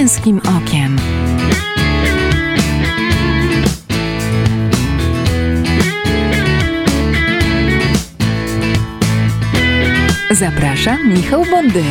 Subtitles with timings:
[0.00, 0.96] męskim okiem.
[10.30, 11.84] Zapraszam Michał Bondyra.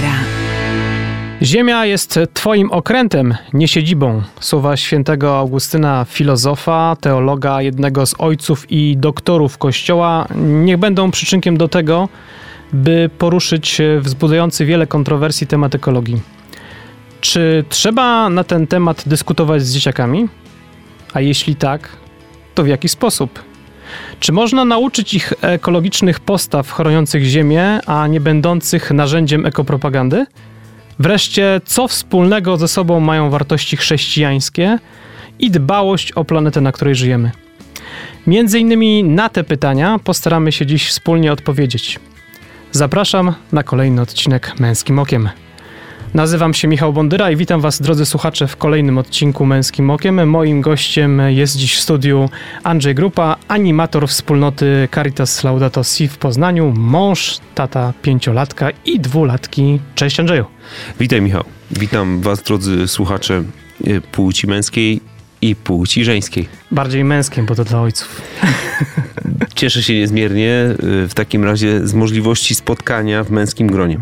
[1.41, 4.21] Ziemia jest Twoim okrętem, nie siedzibą.
[4.39, 11.67] Słowa świętego Augustyna, filozofa, teologa, jednego z ojców i doktorów Kościoła, niech będą przyczynkiem do
[11.67, 12.09] tego,
[12.73, 16.38] by poruszyć wzbudzający wiele kontrowersji temat ekologii.
[17.21, 20.27] Czy trzeba na ten temat dyskutować z dzieciakami?
[21.13, 21.89] A jeśli tak,
[22.55, 23.43] to w jaki sposób?
[24.19, 30.25] Czy można nauczyć ich ekologicznych postaw chroniących ziemię, a nie będących narzędziem ekopropagandy?
[30.99, 34.79] Wreszcie, co wspólnego ze sobą mają wartości chrześcijańskie
[35.39, 37.31] i dbałość o planetę, na której żyjemy?
[38.27, 41.99] Między innymi na te pytania postaramy się dziś wspólnie odpowiedzieć.
[42.71, 45.29] Zapraszam na kolejny odcinek Męskim Okiem.
[46.13, 50.29] Nazywam się Michał Bondyra i witam Was, drodzy słuchacze, w kolejnym odcinku Męskim Okiem.
[50.29, 52.29] Moim gościem jest dziś w studiu
[52.63, 59.79] Andrzej Grupa, animator wspólnoty Caritas Laudato Si w Poznaniu, mąż, tata pięciolatka i dwulatki.
[59.95, 60.45] Cześć Andrzeju.
[60.99, 61.43] Witaj Michał.
[61.71, 63.43] Witam Was, drodzy słuchacze
[63.87, 65.01] e, płci męskiej
[65.41, 66.47] i płci żeńskiej.
[66.71, 68.21] Bardziej męskim, bo to dla ojców.
[69.55, 70.75] Cieszę się niezmiernie e,
[71.07, 73.99] w takim razie z możliwości spotkania w męskim gronie.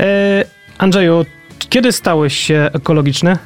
[0.00, 0.44] E,
[0.82, 1.24] Andrzeju,
[1.58, 3.36] kiedy stałeś się ekologiczny?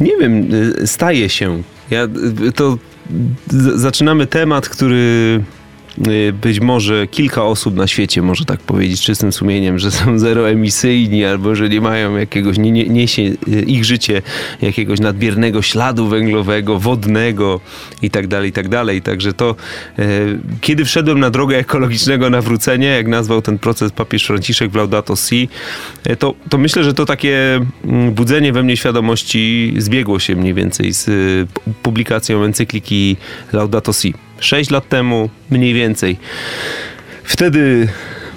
[0.00, 0.48] Nie wiem,
[0.82, 1.62] e, staje się.
[1.90, 2.08] Ja
[2.54, 2.78] to
[3.76, 4.96] zaczynamy temat, który
[5.40, 5.55] Y,
[6.42, 11.54] być może kilka osób na świecie może tak powiedzieć czystym sumieniem, że są zeroemisyjni albo
[11.54, 14.22] że nie mają jakiegoś, nie, nie, niesie y, ich życie
[14.62, 17.60] jakiegoś nadmiernego śladu węglowego, wodnego
[18.02, 19.02] i tak dalej, i tak dalej.
[19.02, 19.56] Także to,
[19.98, 25.16] y, kiedy wszedłem na drogę ekologicznego nawrócenia, jak nazwał ten proces papież Franciszek w Laudato
[25.16, 25.48] Si,
[26.18, 30.92] to, to myślę, że to takie mm, budzenie we mnie świadomości zbiegło się mniej więcej
[30.92, 31.08] z
[31.82, 33.16] publikacją encykliki
[33.52, 34.25] Laudato Si.
[34.40, 36.16] 6 lat temu mniej więcej.
[37.24, 37.88] Wtedy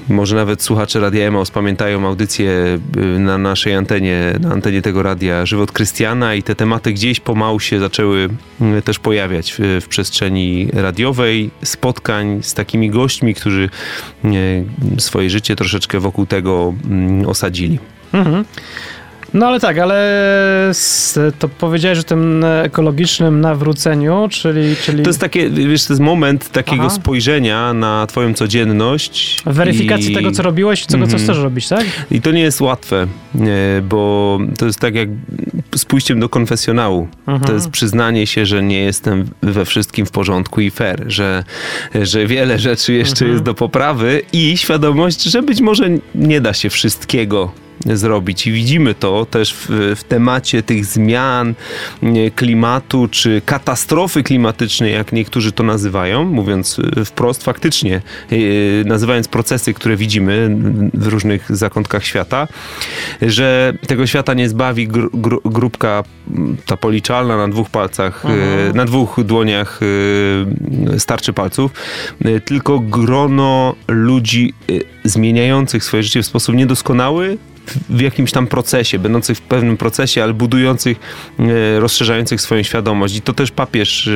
[0.09, 5.45] może nawet słuchacze Radia Emaus pamiętają audycję y, na naszej antenie, na antenie tego radia
[5.45, 8.29] Żywot Krystiana i te tematy gdzieś pomału się zaczęły
[8.77, 13.69] y, też pojawiać w, w przestrzeni radiowej, spotkań z takimi gośćmi, którzy
[14.25, 14.65] y,
[15.01, 17.79] swoje życie troszeczkę wokół tego mm, osadzili.
[18.13, 18.45] Mhm.
[19.33, 20.71] No ale tak, ale
[21.39, 24.75] to powiedziałeś o tym ekologicznym nawróceniu, czyli...
[24.75, 25.03] czyli...
[25.03, 26.95] To jest takie, wiesz, to jest moment takiego Aha.
[26.95, 29.41] spojrzenia na twoją codzienność.
[29.45, 30.15] Weryfikacji i...
[30.15, 31.11] tego, co robiłeś i tego, mm -hmm.
[31.11, 31.85] co chcesz robić, tak?
[32.11, 33.07] I to nie jest łatwe,
[33.83, 35.09] bo to jest tak jak
[35.75, 37.07] z pójściem do konfesjonału.
[37.27, 37.47] Mhm.
[37.47, 41.43] To jest przyznanie się, że nie jestem we wszystkim w porządku i fair, że,
[42.01, 43.31] że wiele rzeczy jeszcze mhm.
[43.31, 47.51] jest do poprawy i świadomość, że być może nie da się wszystkiego
[47.85, 48.47] zrobić.
[48.47, 51.55] I widzimy to też w, w temacie tych zmian
[52.35, 58.01] klimatu, czy katastrofy klimatycznej, jak niektórzy to nazywają, mówiąc e, wprost, faktycznie,
[58.31, 58.37] e,
[58.85, 60.57] nazywając procesy, które widzimy
[60.93, 62.47] w różnych zakątkach świata,
[63.21, 66.03] że tego świata nie zbawi gr, gr, grupka
[66.65, 68.77] ta policzalna na dwóch palcach, e, mhm.
[68.77, 69.79] na dwóch dłoniach
[70.97, 71.71] starczy palców,
[72.45, 74.53] tylko grono ludzi
[75.03, 77.37] zmieniających swoje życie w sposób niedoskonały,
[77.89, 80.97] w jakimś tam procesie, będących w pewnym procesie, ale budujących,
[81.39, 83.15] e, rozszerzających swoją świadomość.
[83.15, 84.11] I to też papież, e,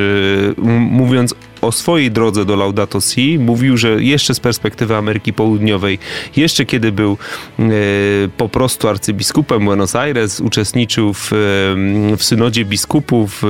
[0.79, 5.99] mówiąc o swojej drodze do Laudato Si, mówił, że jeszcze z perspektywy Ameryki Południowej,
[6.35, 7.17] jeszcze kiedy był
[7.59, 7.63] e,
[8.37, 11.29] po prostu arcybiskupem Buenos Aires, uczestniczył w,
[12.17, 13.41] w synodzie biskupów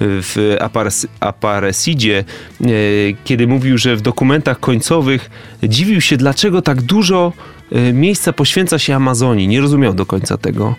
[0.00, 0.56] w
[1.20, 2.24] Aparecidzie,
[3.24, 5.30] kiedy mówił, że w dokumentach końcowych
[5.62, 7.32] dziwił się, dlaczego tak dużo
[7.92, 9.48] miejsca poświęca się Amazonii.
[9.48, 10.74] Nie rozumiał do końca tego.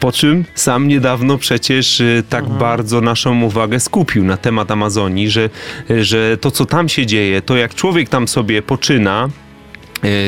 [0.00, 2.60] Po czym sam niedawno przecież y, tak mhm.
[2.60, 5.50] bardzo naszą uwagę skupił na temat Amazonii, że,
[5.90, 9.28] y, że to, co tam się dzieje, to jak człowiek tam sobie poczyna,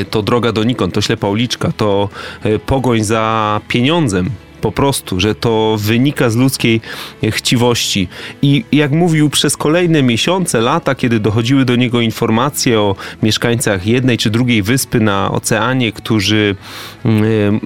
[0.09, 2.09] to droga donikąd, to ślepa uliczka, to
[2.65, 4.29] pogoń za pieniądzem,
[4.63, 6.81] po prostu, że to wynika z ludzkiej
[7.29, 8.07] chciwości.
[8.41, 14.17] I jak mówił, przez kolejne miesiące, lata, kiedy dochodziły do niego informacje o mieszkańcach jednej
[14.17, 16.55] czy drugiej wyspy na oceanie, którzy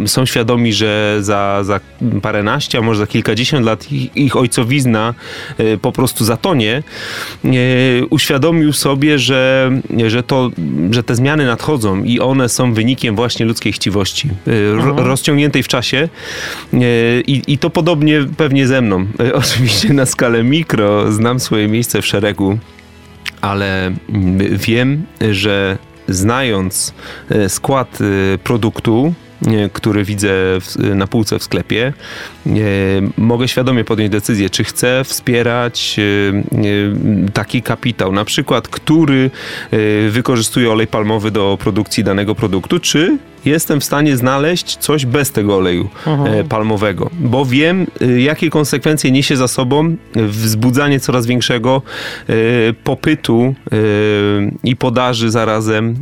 [0.05, 1.79] y, są świadomi, że za, za
[2.21, 5.13] paręnaście, a może za kilkadziesiąt lat ich, ich ojcowizna
[5.59, 6.83] y, po prostu zatonie,
[8.09, 9.71] uświadomił sobie, że,
[10.07, 10.51] że, to,
[10.91, 14.29] że te zmiany nadchodzą i one są wynikiem właśnie ludzkiej chciwości,
[14.95, 16.09] rozciągniętej w czasie
[17.27, 19.05] i, I to podobnie pewnie ze mną.
[19.33, 22.59] Oczywiście na skalę mikro znam swoje miejsce w szeregu,
[23.41, 23.91] ale
[24.51, 26.93] wiem, że znając
[27.29, 29.13] e, skład e, produktu,
[29.73, 30.29] który widzę
[30.95, 31.93] na półce w sklepie,
[33.17, 35.99] mogę świadomie podjąć decyzję, czy chcę wspierać
[37.33, 39.31] taki kapitał, na przykład, który
[40.09, 43.17] wykorzystuje olej palmowy do produkcji danego produktu, czy
[43.47, 46.47] jestem w stanie znaleźć coś bez tego oleju mhm.
[46.47, 51.81] palmowego, bo wiem, jakie konsekwencje niesie za sobą wzbudzanie coraz większego
[52.83, 53.55] popytu
[54.63, 55.95] i podaży zarazem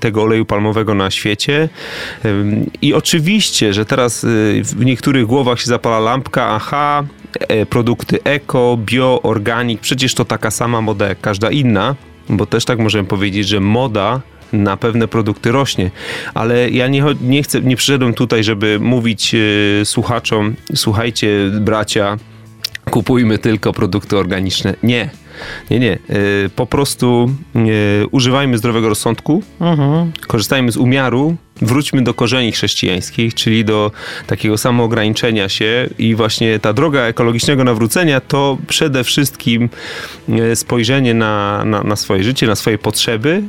[0.00, 1.68] tego oleju palmowego na świecie.
[2.82, 4.26] I oczywiście, że teraz
[4.62, 7.04] w niektórych głowach się zapala lampka, aha,
[7.40, 11.94] e, produkty eko, bio, organik, przecież to taka sama moda jak każda inna,
[12.28, 14.20] bo też tak możemy powiedzieć, że moda
[14.52, 15.90] na pewne produkty rośnie.
[16.34, 22.16] Ale ja nie, nie chcę, nie przyszedłem tutaj, żeby mówić y, słuchaczom, słuchajcie, bracia,
[22.90, 24.74] kupujmy tylko produkty organiczne.
[24.82, 25.10] Nie.
[25.70, 25.98] Nie, nie.
[26.10, 30.12] Y, po prostu y, używajmy zdrowego rozsądku, mhm.
[30.26, 33.90] korzystajmy z umiaru, wróćmy do korzeni chrześcijańskich, czyli do
[34.26, 39.68] takiego samoograniczenia się i właśnie ta droga ekologicznego nawrócenia to przede wszystkim
[40.54, 43.42] spojrzenie na, na, na swoje życie, na swoje potrzeby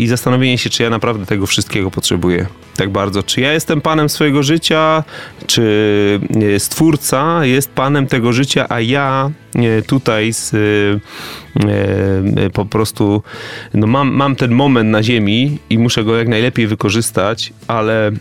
[0.00, 3.22] i zastanowienie się, czy ja naprawdę tego wszystkiego potrzebuję tak bardzo.
[3.22, 5.04] Czy ja jestem panem swojego życia,
[5.46, 6.20] czy
[6.54, 13.22] e, stwórca jest panem tego życia, a ja e, tutaj z, e, po prostu
[13.74, 18.12] no mam, mam ten moment na ziemi i muszę go jak najlepiej wykorzystać, ale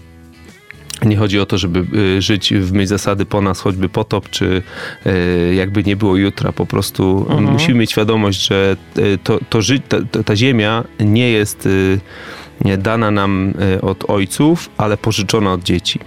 [1.06, 1.86] nie chodzi o to, żeby
[2.18, 4.62] y, żyć w myśl zasady po nas choćby potop, czy
[5.06, 6.52] y, jakby nie było jutra.
[6.52, 7.54] Po prostu mhm.
[7.54, 11.70] musimy mieć świadomość, że y, to, to ży- ta, ta ziemia nie jest
[12.78, 16.00] dana nam od ojców, ale pożyczona od dzieci.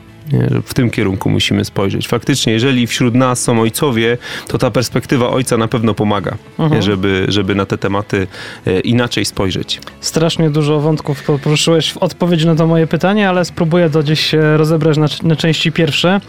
[0.67, 2.09] W tym kierunku musimy spojrzeć.
[2.09, 4.19] Faktycznie, jeżeli wśród nas są ojcowie,
[4.49, 6.83] to ta perspektywa ojca na pewno pomaga, mhm.
[6.83, 8.27] żeby, żeby na te tematy
[8.67, 9.81] e, inaczej spojrzeć.
[10.01, 14.97] Strasznie dużo wątków poruszyłeś w odpowiedzi na to moje pytanie, ale spróbuję to gdzieś rozebrać
[14.97, 16.21] na, na części pierwsze.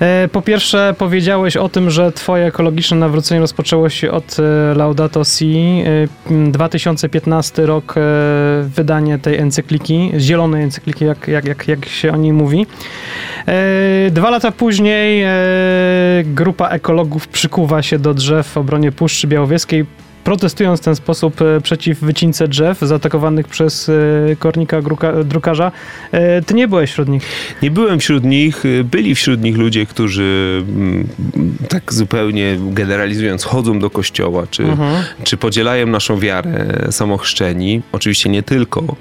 [0.00, 5.24] E, po pierwsze, powiedziałeś o tym, że twoje ekologiczne nawrócenie rozpoczęło się od e, Laudato
[5.24, 5.50] Si.
[6.52, 7.94] 2015 rok
[8.62, 12.66] wydanie tej encykliki, zielonej encykliki, jak, jak, jak, jak się o niej mówi.
[13.48, 15.30] E, dwa lata później e,
[16.24, 19.84] grupa ekologów przykuwa się do drzew w obronie Puszczy Białowieskiej
[20.24, 24.82] protestując w ten sposób e, przeciw wycince drzew zaatakowanych przez e, kornika
[25.24, 25.72] drukarza.
[26.12, 27.22] E, ty nie byłeś wśród nich.
[27.62, 28.62] Nie byłem wśród nich.
[28.84, 31.08] Byli wśród nich ludzie, którzy mm,
[31.68, 35.04] tak zupełnie generalizując chodzą do kościoła, czy, mhm.
[35.24, 37.82] czy podzielają naszą wiarę samochrzczeni.
[37.92, 38.96] Oczywiście nie tylko.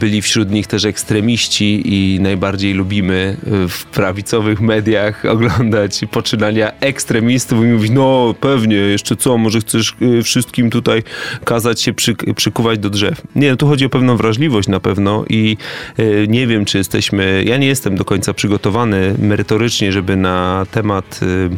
[0.00, 3.36] Byli wśród nich też ekstremiści i najbardziej lubimy
[3.68, 10.70] w prawicowych mediach oglądać poczynania ekstremistów i mówić, no pewnie, jeszcze co, może chcesz wszystkim
[10.70, 11.02] tutaj
[11.44, 13.22] kazać się przy, przykuwać do drzew.
[13.36, 15.56] Nie, tu chodzi o pewną wrażliwość na pewno i
[15.98, 21.20] y, nie wiem, czy jesteśmy, ja nie jestem do końca przygotowany merytorycznie, żeby na temat
[21.22, 21.50] y,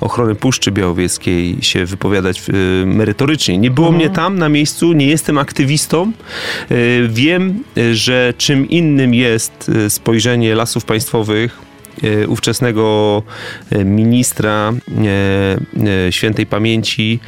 [0.00, 3.58] ochrony Puszczy Białowieskiej się wypowiadać y, merytorycznie.
[3.58, 4.04] Nie było mhm.
[4.04, 6.12] mnie tam na miejscu, nie jestem aktywistą.
[7.08, 7.62] Wiem,
[7.92, 11.73] że czym innym jest spojrzenie lasów państwowych
[12.28, 13.22] ówczesnego
[13.70, 14.72] e, ministra
[16.06, 17.20] e, świętej pamięci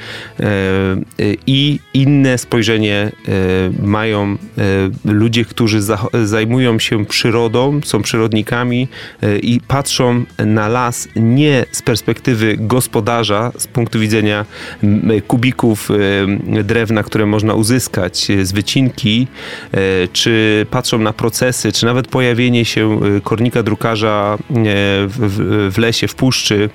[1.46, 3.12] i inne spojrzenie
[3.82, 4.36] mają
[5.04, 5.80] ludzie, którzy
[6.24, 8.88] zajmują się przyrodą, są przyrodnikami
[9.42, 14.44] i patrzą na las nie z perspektywy gospodarza, z punktu widzenia
[15.26, 15.88] kubików
[16.64, 19.26] drewna, które można uzyskać z wycinki,
[20.12, 24.38] czy patrzą na procesy, czy nawet pojawienie się kornika drukarza
[25.08, 26.70] w, w lesie, w puszczy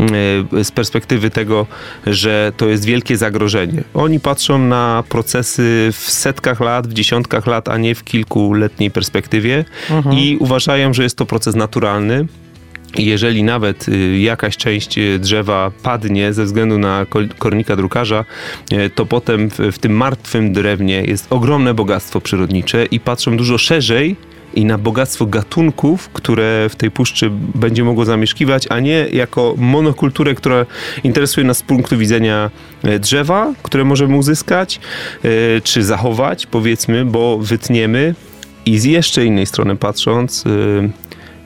[0.00, 1.66] e, z perspektywy tego,
[2.06, 3.84] że to jest wielkie zagrożenie.
[3.94, 9.64] Oni patrzą na procesy w setkach lat, w dziesiątkach lat, a nie w kilkuletniej perspektywie
[9.90, 10.18] mhm.
[10.18, 12.26] i uważają, że jest to proces naturalny.
[12.98, 17.06] Jeżeli nawet y, jakaś część y, drzewa padnie ze względu na
[17.38, 18.24] kornika drukarza,
[18.72, 23.58] y, to potem w, w tym martwym drewnie jest ogromne bogactwo przyrodnicze i patrzą dużo
[23.58, 24.16] szerzej
[24.54, 30.34] i na bogactwo gatunków, które w tej puszczy będzie mogło zamieszkiwać, a nie jako monokulturę,
[30.34, 30.66] która
[31.04, 32.50] interesuje nas z punktu widzenia
[32.82, 34.80] e, drzewa, które możemy uzyskać,
[35.24, 38.14] e, czy zachować, powiedzmy, bo wytniemy.
[38.66, 40.50] I z jeszcze innej strony patrząc, e,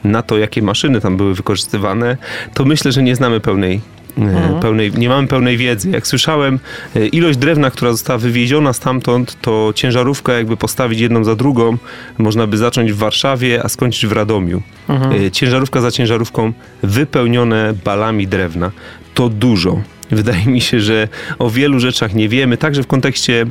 [0.09, 2.17] na to, jakie maszyny tam były wykorzystywane,
[2.55, 3.81] to myślę, że nie znamy pełnej
[4.21, 4.61] Mhm.
[4.61, 5.91] Pełnej, nie mamy pełnej wiedzy.
[5.91, 6.59] Jak słyszałem,
[6.97, 11.77] e, ilość drewna, która została wywieziona stamtąd, to ciężarówka jakby postawić jedną za drugą,
[12.19, 14.63] można by zacząć w Warszawie, a skończyć w Radomiu.
[14.89, 15.27] Mhm.
[15.27, 18.71] E, ciężarówka za ciężarówką wypełnione balami drewna.
[19.15, 19.83] To dużo.
[20.11, 21.09] Wydaje mi się, że
[21.39, 23.47] o wielu rzeczach nie wiemy, także w kontekście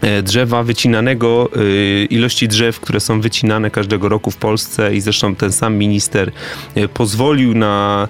[0.00, 5.34] e, drzewa wycinanego, e, ilości drzew, które są wycinane każdego roku w Polsce i zresztą
[5.34, 6.32] ten sam minister
[6.74, 8.08] e, pozwolił na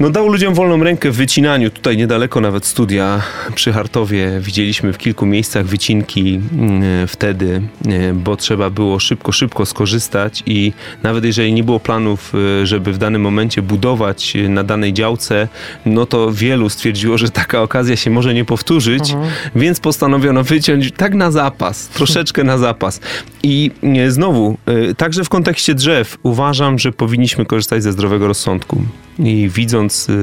[0.00, 1.70] no dał ludziom wolną rękę w wycinaniu.
[1.70, 3.22] Tutaj niedaleko nawet studia
[3.54, 9.66] przy Hartowie widzieliśmy w kilku miejscach wycinki mm, wtedy, e, bo trzeba było szybko, szybko
[9.66, 14.64] skorzystać i nawet jeżeli nie było planów, e, żeby w danym momencie budować e, na
[14.64, 15.48] danej działce,
[15.86, 19.30] no to wielu stwierdziło, że taka okazja się może nie powtórzyć, mhm.
[19.56, 23.00] więc postanowiono wyciąć tak na zapas, troszeczkę na zapas.
[23.42, 23.70] I
[24.08, 24.58] znowu,
[24.96, 28.82] także w kontekście drzew uważam, że powinniśmy korzystać ze zdrowego rozsądku
[29.26, 30.14] i widząc, y,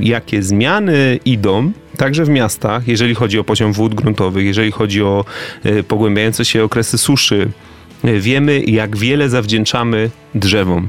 [0.00, 5.24] jakie zmiany idą, także w miastach, jeżeli chodzi o poziom wód gruntowych, jeżeli chodzi o
[5.66, 7.50] y, pogłębiające się okresy suszy,
[8.04, 10.88] y, wiemy, jak wiele zawdzięczamy drzewom.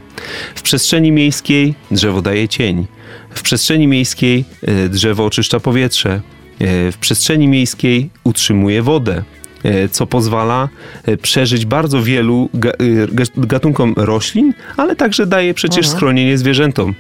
[0.56, 2.86] W przestrzeni miejskiej drzewo daje cień.
[3.30, 4.46] W przestrzeni miejskiej
[4.90, 6.22] drzewo oczyszcza powietrze.
[6.92, 9.24] W przestrzeni miejskiej utrzymuje wodę.
[9.92, 10.70] Co pozwala
[11.22, 12.50] przeżyć bardzo wielu
[13.38, 15.98] gatunkom roślin, ale także daje przecież mhm.
[15.98, 16.96] schronienie zwierzętom.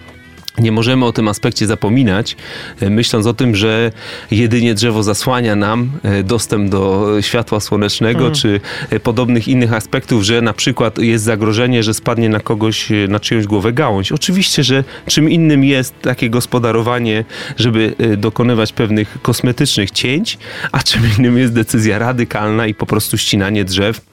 [0.58, 2.36] Nie możemy o tym aspekcie zapominać,
[2.81, 3.91] myśląc o tym, że
[4.31, 5.91] jedynie drzewo zasłania nam
[6.24, 8.34] dostęp do światła słonecznego, mm.
[8.34, 8.62] czy
[9.03, 13.74] podobnych innych aspektów, że na przykład jest zagrożenie, że spadnie na kogoś, na czyjąś głowę
[13.74, 14.12] gałąź.
[14.12, 17.25] Oczywiście, że czym innym jest takie gospodarowanie,
[17.58, 20.38] żeby dokonywać pewnych kosmetycznych cięć,
[20.72, 24.11] a czym innym jest decyzja radykalna i po prostu ścinanie drzew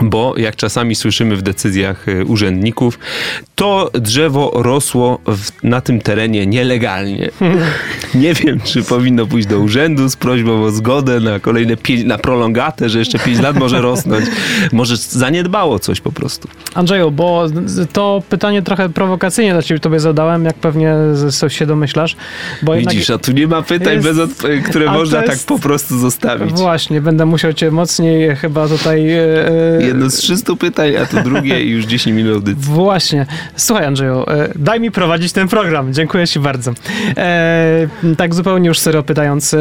[0.00, 2.98] bo jak czasami słyszymy w decyzjach e, urzędników,
[3.54, 7.30] to drzewo rosło w, na tym terenie nielegalnie.
[8.14, 12.18] Nie wiem, czy powinno pójść do urzędu z prośbą o zgodę na kolejne pięć, na
[12.18, 14.26] prolongatę, że jeszcze 5 lat może rosnąć.
[14.72, 16.48] Może zaniedbało coś po prostu.
[16.74, 17.46] Andrzeju, bo
[17.92, 20.94] to pytanie trochę prowokacyjnie dla ciebie tobie zadałem, jak pewnie
[21.48, 22.16] się domyślasz.
[22.62, 25.62] Bo Widzisz, a tu nie ma pytań, jest, bez które można tak jest, tak po
[25.62, 26.52] prostu zostawić.
[26.52, 29.04] Właśnie, będę musiał cię mocniej chyba tutaj...
[29.04, 32.64] Yy, Jedno z 300 pytań, a to drugie i już 10 minut audycji.
[32.64, 33.26] Właśnie.
[33.56, 35.92] Słuchaj Andrzeju, e, daj mi prowadzić ten program.
[35.92, 36.72] Dziękuję ci bardzo.
[37.16, 39.58] E, tak zupełnie już serio pytając, e,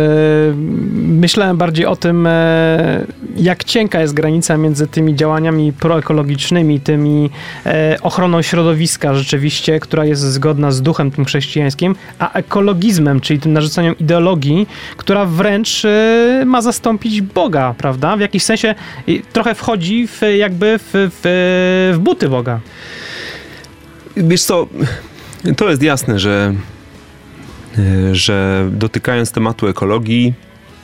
[0.97, 3.05] myślałem bardziej o tym, e,
[3.37, 7.29] jak cienka jest granica między tymi działaniami proekologicznymi, tymi
[7.65, 13.53] e, ochroną środowiska rzeczywiście, która jest zgodna z duchem tym chrześcijańskim, a ekologizmem, czyli tym
[13.53, 18.17] narzucaniem ideologii, która wręcz e, ma zastąpić Boga, prawda?
[18.17, 18.75] W jakiś sensie
[19.33, 21.21] trochę wchodzi w, jakby w, w,
[21.93, 22.59] w buty Boga.
[24.17, 24.67] Wiesz co,
[25.57, 26.53] to jest jasne, że,
[27.77, 30.33] e, że dotykając tematu ekologii,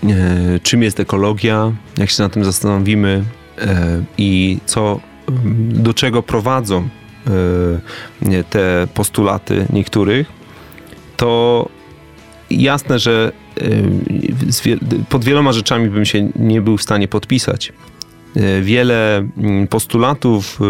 [0.04, 3.24] e, czym jest ekologia, jak się na tym zastanowimy
[3.58, 5.00] e, i co,
[5.70, 6.90] do czego prowadzą
[8.50, 10.28] te postulaty niektórych,
[11.18, 11.70] to
[12.50, 13.32] jasne, że
[15.10, 17.74] pod wieloma rzeczami bym się nie był w stanie podpisać.
[18.38, 20.66] E, wiele mm, postulatów e,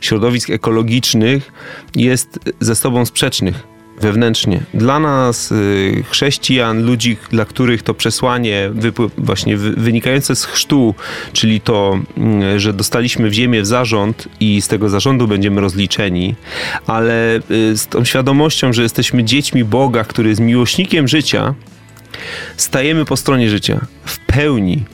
[0.00, 1.52] środowisk ekologicznych
[1.96, 4.60] jest ze sobą sprzecznych wewnętrznie.
[4.74, 8.70] Dla nas, e, chrześcijan, ludzi, dla których to przesłanie
[9.18, 10.94] właśnie wynikające z chrztu,
[11.32, 16.34] czyli to, mm, że dostaliśmy w ziemię w zarząd i z tego zarządu będziemy rozliczeni,
[16.86, 17.40] ale
[17.74, 21.54] z tą świadomością, że jesteśmy dziećmi Boga, który jest miłośnikiem życia,
[22.56, 24.84] stajemy po stronie życia w pełni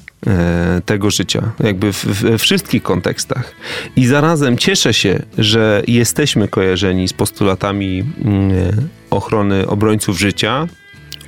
[0.87, 3.55] tego życia, jakby w, we wszystkich kontekstach.
[3.97, 10.67] I zarazem cieszę się, że jesteśmy kojarzeni z postulatami mm, ochrony obrońców życia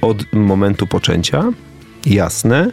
[0.00, 1.44] od momentu poczęcia.
[2.06, 2.70] Jasne,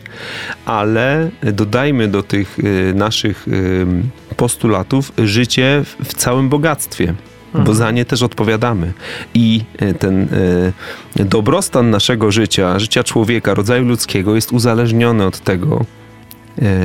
[0.66, 7.14] ale dodajmy do tych e, naszych e, postulatów życie w całym bogactwie
[7.54, 7.78] bo mhm.
[7.78, 8.94] za nie też odpowiadamy.
[9.34, 9.62] I
[10.00, 10.28] ten
[11.16, 16.07] dobrostan naszego życia, życia człowieka, rodzaju ludzkiego jest uzależniony od tego, E,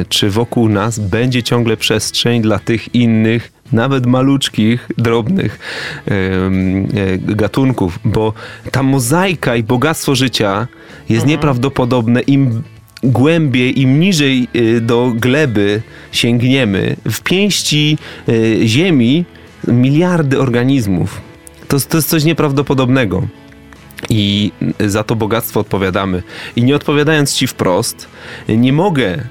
[0.09, 5.59] czy wokół nas będzie ciągle przestrzeń dla tych innych, nawet maluczkich, drobnych
[6.09, 8.33] e, gatunków, bo
[8.71, 10.67] ta mozaika i bogactwo życia
[11.09, 11.29] jest mhm.
[11.29, 12.21] nieprawdopodobne.
[12.21, 12.63] Im
[13.03, 17.99] głębiej, im niżej e, do gleby sięgniemy, w pięści
[18.65, 19.25] ziemi
[19.69, 21.21] miliardy organizmów.
[21.69, 23.23] To, to jest coś nieprawdopodobnego
[24.09, 26.23] i za to bogactwo odpowiadamy.
[26.57, 28.09] I nie odpowiadając ci wprost,
[28.49, 29.25] nie mogę e,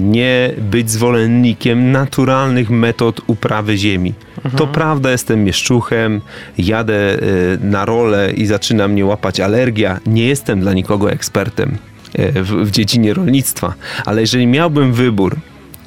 [0.00, 4.14] nie być zwolennikiem naturalnych metod uprawy ziemi.
[4.36, 4.56] Mhm.
[4.56, 6.20] To prawda, jestem mieszczuchem,
[6.58, 7.18] jadę e,
[7.60, 10.00] na rolę i zaczyna mnie łapać alergia.
[10.06, 11.76] Nie jestem dla nikogo ekspertem
[12.14, 15.36] e, w, w dziedzinie rolnictwa, ale jeżeli miałbym wybór,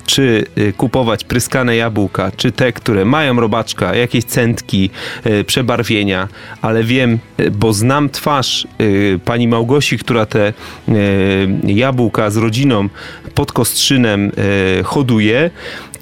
[0.07, 4.89] czy y, kupować pryskane jabłka, czy te, które mają robaczka, jakieś centki,
[5.25, 6.27] y, przebarwienia,
[6.61, 8.67] ale wiem, y, bo znam twarz
[9.25, 10.53] pani Małgosi, która te
[11.63, 12.89] jabłka z rodziną
[13.35, 14.31] pod Kostrzynem
[14.83, 15.49] hoduje,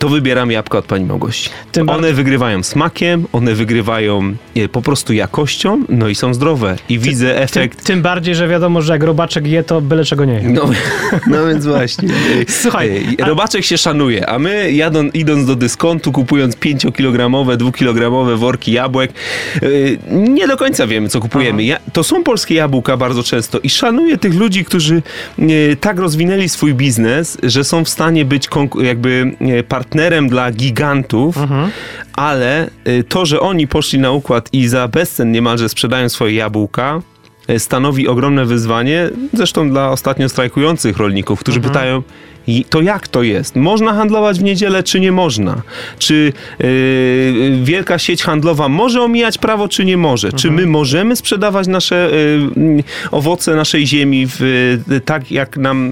[0.06, 1.50] to wybieram jabłka od pani Małgosi.
[1.72, 6.76] Tym one wygrywają smakiem, one wygrywają e, po prostu jakością, no i są zdrowe.
[6.90, 7.84] I widzę Tym, efekt.
[7.84, 10.42] tym bardziej, że wiadomo, że jak robaczek je, to byle czego nie je.
[10.50, 10.70] No,
[11.32, 12.10] no więc właśnie.
[12.48, 14.72] Słuchaj, E, a- robaczek się szanuje, a my
[15.14, 19.12] idąc do dyskontu, kupując 5-kilogramowe, 2-kilogramowe worki jabłek,
[19.56, 19.68] e,
[20.12, 21.64] nie do końca wiemy, co kupujemy.
[21.64, 25.02] Ja, to są polskie jabłka bardzo często i szanuję tych ludzi, którzy
[25.82, 28.48] tak rozwinęli swój biznes, że są w stanie być
[28.82, 29.64] jakby e,
[29.96, 31.36] partnerem dla gigantów,
[32.14, 37.02] ale e, to, że oni poszli na układ i za bezcen niemalże sprzedają swoje jabłka,
[37.48, 42.04] e, stanowi ogromne wyzwanie, zresztą dla ostatnio strajkujących rolników, którzy pytają,
[42.48, 43.56] "I to jak to jest?
[43.56, 45.62] Można handlować w niedzielę, czy nie można?
[46.00, 50.34] Czy yy, wielka sieć handlowa może omijać prawo, czy nie może?
[50.34, 52.10] Czy my możemy sprzedawać nasze
[52.56, 54.40] yy, owoce naszej ziemi w,
[54.90, 55.92] yy, tak, jak nam...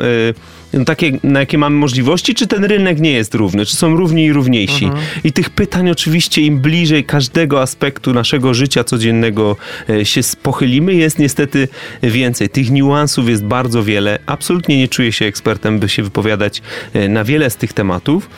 [0.74, 4.26] No, takie, na jakie mamy możliwości, czy ten rynek nie jest równy, czy są równi
[4.26, 4.90] i równiejsi.
[5.24, 9.56] I tych pytań oczywiście im bliżej każdego aspektu naszego życia codziennego
[9.90, 11.68] e, się pochylimy, jest niestety
[12.04, 12.50] więcej.
[12.50, 14.20] Tych niuansów jest bardzo wiele.
[14.26, 16.62] Absolutnie nie czuję się ekspertem, by się wypowiadać
[16.94, 18.30] e, na wiele z tych tematów.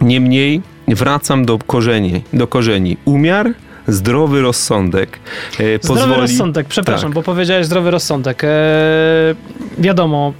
[0.00, 2.22] Niemniej wracam do korzeni.
[2.32, 2.96] Do korzeni.
[3.04, 3.54] Umiar,
[3.88, 5.18] zdrowy rozsądek
[5.52, 6.20] e, Zdrowy pozwoli...
[6.20, 7.14] rozsądek, przepraszam, Tak.
[7.14, 8.42] bo powiedziałeś zdrowy rozsądek.
[9.78, 10.34] Wiadomo,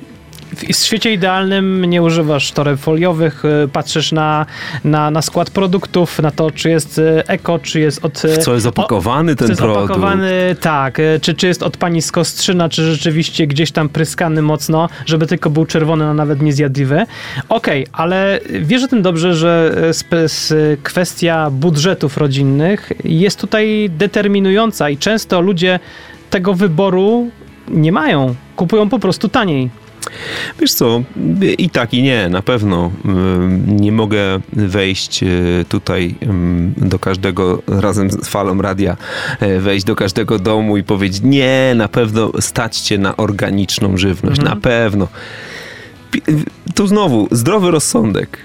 [0.56, 4.46] w świecie idealnym nie używasz toreb foliowych, e, patrzysz na,
[4.84, 8.18] na, na skład produktów, na to, czy jest e, eko, czy jest od...
[8.18, 9.84] W co jest opakowany ten czy jest produkt.
[9.84, 14.88] opakowany, tak, czy, czy jest od pani z Kostrzyna, czy rzeczywiście gdzieś tam pryskany mocno,
[15.06, 17.06] żeby tylko był czerwony, a nawet niezjadliwy.
[17.48, 19.74] Okej, ale wiesz o tym dobrze, że
[20.82, 25.80] kwestia budżetów rodzinnych jest tutaj determinująca i często ludzie
[26.30, 27.30] tego wyboru
[27.68, 28.34] nie mają.
[28.56, 29.70] Kupują po prostu taniej.
[30.60, 31.02] Wiesz co,
[31.58, 32.90] i tak i nie, na pewno.
[33.66, 36.14] Nie mogę wejść y, tutaj
[36.76, 38.96] do każdego, razem z falą radia,
[39.42, 44.56] y, wejść do każdego domu i powiedzieć, nie, na pewno staćcie na organiczną żywność, na
[44.56, 45.08] pewno.
[46.74, 48.38] Tu znowu, zdrowy rozsądek.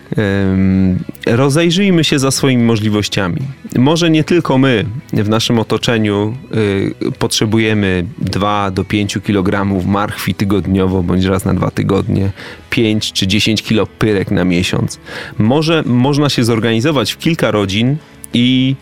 [1.26, 3.42] Rozejrzyjmy się za swoimi możliwościami.
[3.76, 11.04] Może nie tylko my w naszym otoczeniu y, potrzebujemy 2 do 5 kg marchwi tygodniowo,
[11.04, 12.32] bądź raz na dwa tygodnie,
[12.70, 15.00] 5 czy 10 kg pyrek na miesiąc.
[15.38, 17.98] Może można się zorganizować w kilka rodzin
[18.34, 18.76] i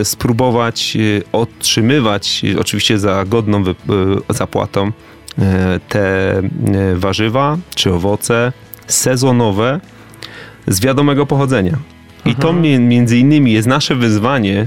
[0.00, 3.74] e, spróbować e, otrzymywać, oczywiście za godną e,
[4.28, 4.92] zapłatą,
[5.88, 6.42] te e,
[6.94, 8.52] warzywa czy owoce
[8.86, 9.80] sezonowe
[10.66, 11.78] z wiadomego pochodzenia.
[12.26, 14.66] I to mi- między innymi jest nasze wyzwanie,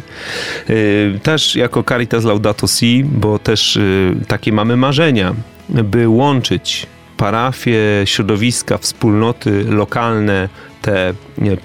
[0.69, 3.79] y, też jako Caritas Laudato Si, bo też
[4.27, 5.35] takie mamy marzenia,
[5.69, 10.49] by łączyć parafie, środowiska, wspólnoty lokalne,
[10.81, 11.13] te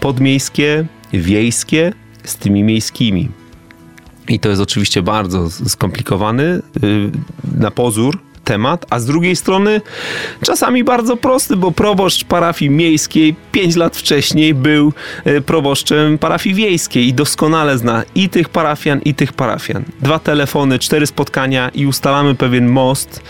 [0.01, 1.93] podmiejskie, wiejskie
[2.25, 3.29] z tymi miejskimi.
[4.29, 6.63] I to jest oczywiście bardzo skomplikowany
[7.59, 9.81] na pozór temat, a z drugiej strony
[10.45, 14.93] czasami bardzo prosty, bo proboszcz parafii miejskiej 5 lat wcześniej był
[15.27, 19.85] y, proboszczem parafii wiejskiej i doskonale zna i tych parafian, i tych parafian.
[20.01, 23.23] Dwa telefony, cztery spotkania i ustalamy pewien most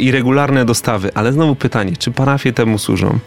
[0.00, 1.10] i regularne dostawy.
[1.14, 3.18] Ale znowu pytanie, czy parafie temu służą?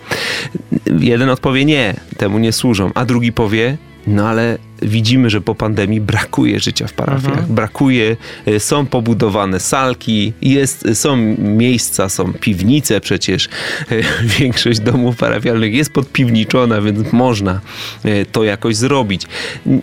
[0.99, 6.01] Jeden odpowie nie, temu nie służą, a drugi powie no ale widzimy, że po pandemii
[6.01, 7.47] brakuje życia w parafiach.
[7.47, 13.49] Brakuje, y, są pobudowane salki, jest, są miejsca, są piwnice przecież.
[13.91, 14.03] Y,
[14.39, 17.59] Większość domów parafialnych jest podpiwniczona, więc można
[18.05, 19.21] y, to jakoś zrobić.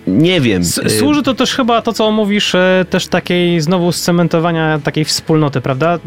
[0.07, 0.63] Nie wiem.
[0.87, 5.61] Y, Służy to też chyba to, co mówisz, e, też takiej znowu scementowania takiej wspólnoty,
[5.61, 5.99] prawda?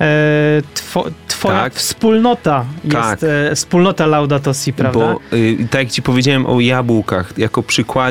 [0.00, 1.74] E, Two, twoja Tak.
[1.74, 3.10] wspólnota Tak.
[3.10, 5.00] jest e, wspólnota Laudato Si, prawda?
[5.00, 8.03] Bo y, tak jak ci powiedziałem o jabłkach, jako przykładzie,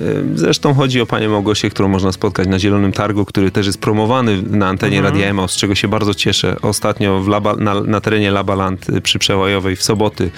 [0.00, 3.80] y, zresztą chodzi o panią Małgosię, którą można spotkać na Zielonym Targu, który też jest
[3.80, 5.14] promowany na antenie Mhm.
[5.14, 6.56] Radia Ema, z czego się bardzo cieszę.
[6.62, 10.30] Ostatnio w Laba, na, na terenie Labaland y, przy Przełajowej w soboty.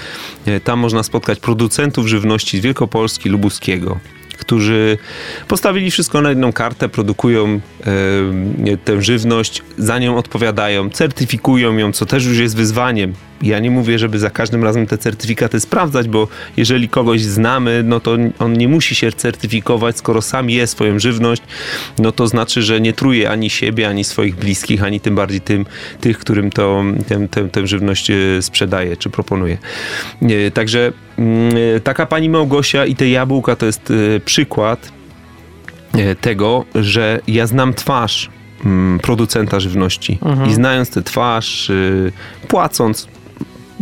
[0.48, 3.98] y, Tam można spotkać producentów żywności z Wielkopolski, Lubuskiego
[4.38, 4.98] którzy
[5.48, 7.61] postawili wszystko na jedną kartę, produkują
[8.85, 13.99] tę żywność, za nią odpowiadają, certyfikują ją, co też już jest wyzwaniem Ja nie mówię,
[13.99, 18.68] żeby za każdym razem te certyfikaty sprawdzać, bo jeżeli kogoś znamy, no to on nie
[18.68, 21.42] musi się certyfikować, skoro sam je swoją żywność,
[21.99, 25.66] no to znaczy, że nie truje ani siebie, ani swoich bliskich, ani tym bardziej tym,
[26.01, 29.59] tych, którym to, tę, tę, tę żywność e, sprzedaje czy proponuje.
[30.23, 33.92] E, także mm, e, taka pani Małgosia i te jabłka to jest
[34.25, 34.92] przykład
[36.20, 38.31] tego, że ja znam twarz
[38.64, 40.51] mm, producenta żywności mhm.
[40.51, 41.73] i znając tę twarz,
[42.49, 43.09] płacąc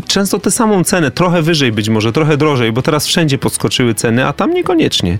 [0.06, 4.26] często tę samą cenę, trochę wyżej być może, trochę drożej, bo teraz wszędzie podskoczyły ceny,
[4.26, 5.18] a tam niekoniecznie.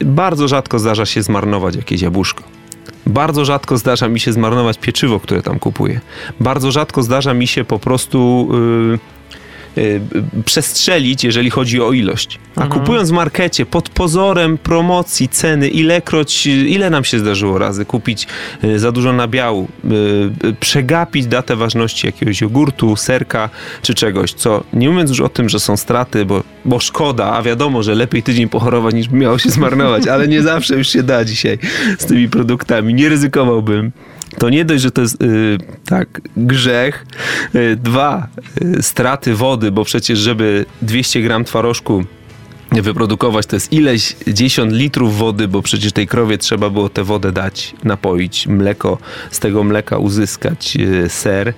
[0.00, 2.42] Bardzo rzadko zdarza się zmarnować jakieś jabłuszko.
[3.06, 6.00] Bardzo rzadko zdarza mi się zmarnować pieczywo, które tam kupuję.
[6.40, 8.48] Bardzo rzadko zdarza mi się po prostu.
[8.92, 8.98] Yy,
[10.44, 12.38] przestrzelić, jeżeli chodzi o ilość.
[12.56, 12.80] A mhm.
[12.80, 18.26] kupując w markecie pod pozorem promocji, ceny, ilekroć, ile nam się zdarzyło razy kupić
[18.64, 19.68] y, za dużo nabiału,
[20.44, 23.50] y, przegapić datę ważności jakiegoś jogurtu, serka
[23.82, 27.42] czy czegoś, co nie mówiąc już o tym, że są straty, bo, bo szkoda, a
[27.42, 31.24] wiadomo, że lepiej tydzień pochorować niż miało się zmarnować, ale nie zawsze już się da
[31.24, 31.58] dzisiaj
[31.98, 32.94] z tymi produktami.
[32.94, 33.92] Nie ryzykowałbym
[34.38, 37.06] to nie dość, że to jest yy, tak, grzech,
[37.54, 38.28] yy, dwa,
[38.60, 42.04] yy, straty wody, bo przecież żeby 200 gram twarożku
[42.80, 47.32] wyprodukować to jest ileś dziesiąt litrów wody, bo przecież tej krowie trzeba było tę wodę
[47.32, 48.98] dać, napoić, mleko,
[49.30, 51.54] z tego mleka uzyskać e, ser.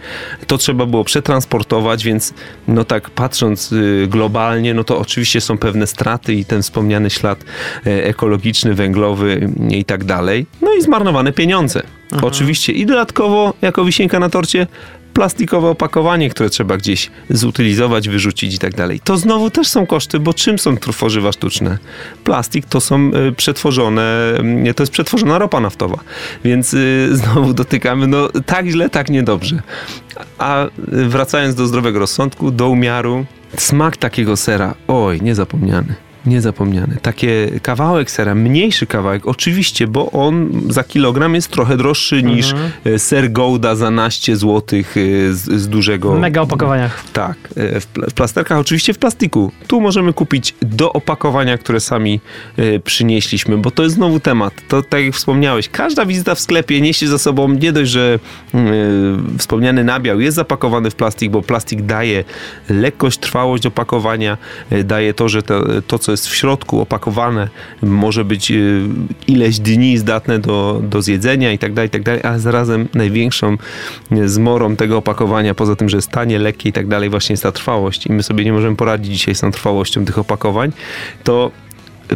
[0.46, 2.34] To trzeba było przetransportować, więc
[2.68, 7.44] no tak patrząc e, globalnie, no to oczywiście są pewne straty i ten wspomniany ślad
[7.86, 10.46] e, ekologiczny, węglowy i tak dalej.
[10.62, 11.82] No i zmarnowane pieniądze.
[12.14, 12.26] Aha.
[12.26, 14.66] Oczywiście i dodatkowo jako wisienka na torcie
[15.14, 19.00] plastikowe opakowanie, które trzeba gdzieś zutylizować, wyrzucić i tak dalej.
[19.04, 21.78] To znowu też są koszty, bo czym są tworzywa sztuczne?
[22.24, 24.34] Plastik to są e, przetworzone,
[24.76, 25.98] to jest przetworzona ropa naftowa.
[26.44, 26.78] Więc e,
[27.16, 29.62] znowu dotykamy, no tak źle, tak niedobrze.
[30.38, 33.24] A wracając do zdrowego rozsądku, do umiaru,
[33.56, 35.94] smak takiego sera, oj, niezapomniany.
[36.26, 36.96] Niezapomniane.
[37.02, 42.34] Takie kawałek sera, mniejszy kawałek, oczywiście, bo on za kilogram jest trochę droższy mhm.
[42.34, 45.00] niż e, ser Gouda za naście złotych e,
[45.32, 46.14] z, z dużego...
[46.14, 47.04] W mega opakowaniach.
[47.12, 47.36] Tak.
[47.56, 49.52] E, w, w plasterkach, oczywiście w plastiku.
[49.66, 52.20] Tu możemy kupić do opakowania, które sami
[52.84, 54.54] przynieśliśmy, bo to jest znowu temat.
[54.68, 58.18] To tak jak wspomniałeś, każda wizyta w sklepie niesie za sobą nie dość, że
[59.38, 62.24] wspomniany nabiał jest zapakowany w plastik, bo plastik daje
[62.68, 64.38] lekkość, trwałość opakowania,
[64.84, 67.48] daje to, że to, to co jest w środku opakowane,
[67.82, 68.82] może być y,
[69.26, 73.56] ileś dni zdatne do, do zjedzenia i tak dalej, i tak dalej, a zarazem największą
[74.12, 77.42] y, zmorą tego opakowania, poza tym, że jest tanie, lekkie i tak dalej, właśnie jest
[77.42, 78.06] ta trwałość.
[78.06, 80.72] I my sobie nie możemy poradzić dzisiaj z tą trwałością tych opakowań,
[81.24, 81.50] to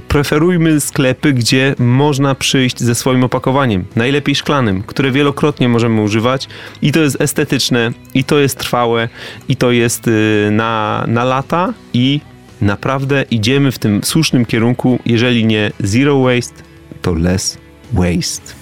[0.08, 6.48] preferujmy sklepy, gdzie można przyjść ze swoim opakowaniem, najlepiej szklanym, które wielokrotnie możemy używać.
[6.82, 9.08] I to jest estetyczne, i to jest trwałe,
[9.48, 12.20] i to jest y, na, na lata i
[12.60, 14.98] naprawdę idziemy w tym słusznym kierunku.
[15.06, 16.62] Jeżeli nie zero waste,
[17.02, 17.58] to less
[17.92, 18.57] waste.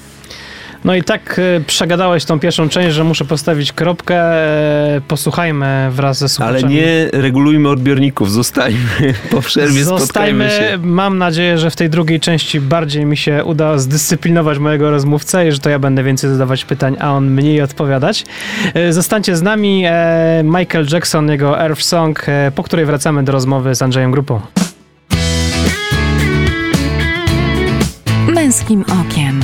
[0.86, 4.16] No i tak e, przegadałeś tą pierwszą część, że muszę postawić kropkę.
[4.16, 6.64] E, posłuchajmy wraz ze słuchaczami.
[6.64, 10.50] Ale nie regulujmy odbiorników, zostańmy po przerwie, Zostajmy.
[10.50, 10.78] się.
[10.82, 15.52] Mam nadzieję, że w tej drugiej części bardziej mi się uda zdyscyplinować mojego rozmówcę i
[15.52, 18.24] że to ja będę więcej zadawać pytań, a on mniej odpowiadać.
[18.74, 19.84] E, zostańcie z nami.
[20.44, 24.40] Michael Jackson, jego Earth Song, po której wracamy do rozmowy z Andrzejem Grupą.
[28.28, 29.40] Męskim okiem.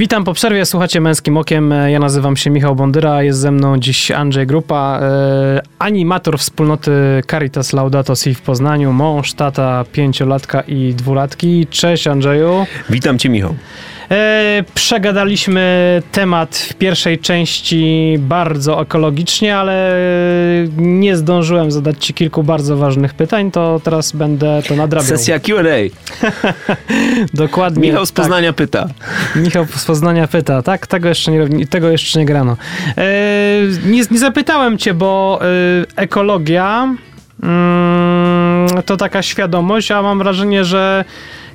[0.00, 1.74] Witam po przerwie, słuchacie Męskim Okiem.
[1.88, 6.92] Ja nazywam się Michał Bondyra, jest ze mną dziś Andrzej Grupa, e, animator wspólnoty
[7.30, 11.66] Caritas Laudato Si w Poznaniu, mąż, tata, pięciolatka i dwulatki.
[11.70, 12.66] Cześć Andrzeju.
[12.90, 13.54] Witam cię Michał.
[14.10, 19.94] E, przegadaliśmy temat w pierwszej części bardzo ekologicznie, ale
[20.76, 25.08] nie zdążyłem zadać Ci kilku bardzo ważnych pytań, to teraz będę to nadrabiał.
[25.08, 25.90] Sesja Q&A.
[27.34, 27.88] Dokładnie.
[27.88, 28.56] Michał z Poznania tak.
[28.56, 28.88] pyta.
[29.36, 30.86] Michał z Poznania pyta, tak?
[30.86, 32.56] Tego jeszcze nie, tego jeszcze nie grano.
[32.96, 33.04] E,
[33.86, 35.46] nie, nie zapytałem Cię, bo e,
[35.96, 36.94] ekologia
[37.42, 41.04] mm, to taka świadomość, a mam wrażenie, że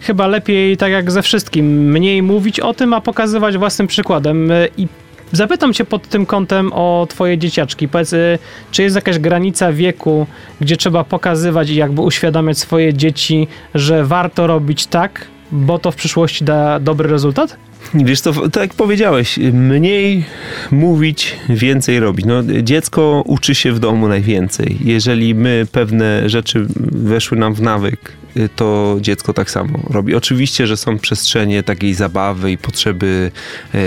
[0.06, 4.50] chyba lepiej, tak jak ze wszystkim, mniej mówić o tym, a pokazywać własnym przykładem.
[4.78, 4.88] I
[5.32, 7.88] zapytam cię pod tym kątem o twoje dzieciaczki.
[7.88, 8.39] Powiedz, y,
[8.72, 10.28] czy jest jakaś granica wieku,
[10.62, 15.96] gdzie trzeba pokazywać i jakby uświadamiać swoje dzieci, że warto robić tak, bo to w
[15.96, 17.58] przyszłości da dobry rezultat?
[17.94, 20.24] Wiesz co, tak jak powiedziałeś, mniej
[20.72, 22.26] mówić, więcej robić.
[22.26, 24.78] No, dziecko uczy się w domu najwięcej.
[24.84, 28.12] Jeżeli my pewne rzeczy weszły nam w nawyk,
[28.56, 30.15] to dziecko tak samo robi.
[30.15, 33.32] Oczywiście, że są przestrzenie takiej zabawy i potrzeby
[33.74, 33.80] e,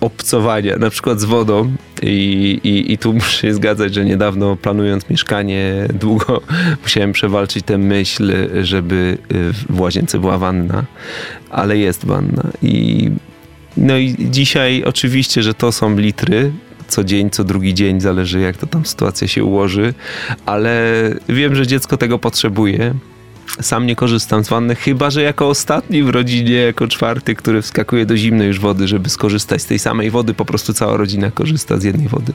[0.00, 5.10] obcowania, na przykład z wodą i, i, i tu muszę się zgadzać, że niedawno planując
[5.10, 6.40] mieszkanie długo
[6.82, 9.18] musiałem przewalczyć tę myśl, żeby
[9.68, 10.84] w łazience była wanna,
[11.50, 13.10] ale jest wanna i
[13.76, 16.52] no i dzisiaj oczywiście, że to są litry,
[16.88, 19.94] co dzień, co drugi dzień, zależy jak to tam sytuacja się ułoży,
[20.46, 20.92] ale
[21.28, 22.94] wiem, że dziecko tego potrzebuje.
[23.60, 28.06] Sam nie korzystam z wanny, chyba że jako ostatni w rodzinie, jako czwarty, który wskakuje
[28.06, 31.78] do zimnej już wody, żeby skorzystać z tej samej wody, po prostu cała rodzina korzysta
[31.78, 32.32] z jednej wody.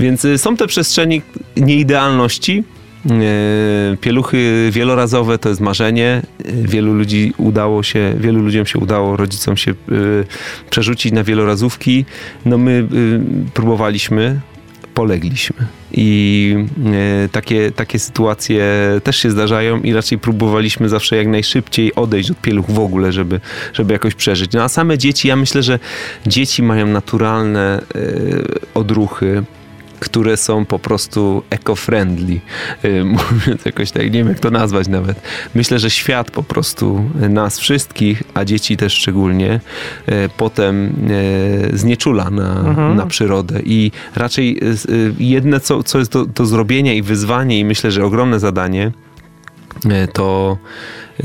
[0.00, 1.22] Więc y, są te przestrzeni
[1.56, 2.64] nieidealności,
[3.10, 6.22] E, pieluchy wielorazowe to jest marzenie.
[6.44, 9.74] E, wielu ludzi udało się, wielu ludziom się udało, rodzicom się
[10.70, 12.04] przerzucić na wielorazówki.
[12.44, 12.88] No my
[13.54, 14.40] próbowaliśmy,
[14.94, 15.66] polegliśmy.
[15.92, 16.56] I
[17.32, 18.64] takie, takie sytuacje
[19.04, 23.40] też się zdarzają i raczej próbowaliśmy zawsze jak najszybciej odejść od pieluch w ogóle, żeby,
[23.72, 24.52] żeby jakoś przeżyć.
[24.52, 25.78] No a same dzieci, ja myślę, że
[26.26, 27.82] dzieci mają naturalne
[28.74, 29.44] odruchy
[30.02, 32.40] które są po prostu eco-friendly,
[32.84, 35.22] y, mówiąc jakoś tak, nie wiem jak to nazwać nawet.
[35.54, 39.60] Myślę, że świat po prostu nas wszystkich, a dzieci też szczególnie,
[40.08, 42.96] y, potem y, znieczula na, mhm.
[42.96, 44.60] na przyrodę i raczej
[45.18, 48.92] jedne, co, co jest do, do zrobienia i wyzwanie i myślę, że ogromne zadanie,
[50.12, 50.58] to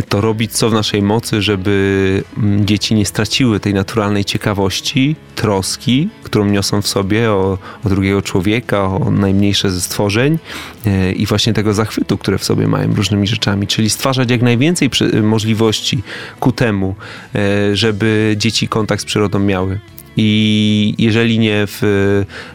[0.10, 6.10] to robić co w naszej mocy, żeby mm, dzieci nie straciły tej naturalnej ciekawości, troski,
[6.24, 10.40] którą niosą w sobie o, o drugiego człowieka, o najmniejsze ze stworzeń
[10.86, 14.90] e, i właśnie tego zachwytu, które w sobie mają różnymi rzeczami, czyli stwarzać jak najwięcej
[15.24, 16.04] możliwości
[16.40, 16.96] ku temu,
[17.36, 19.80] e, żeby dzieci kontakt z przyrodą miały.
[20.18, 21.80] I jeżeli nie w,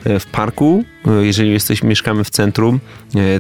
[0.04, 0.84] w parku,
[1.22, 2.80] jeżeli jesteśmy, mieszkamy w centrum,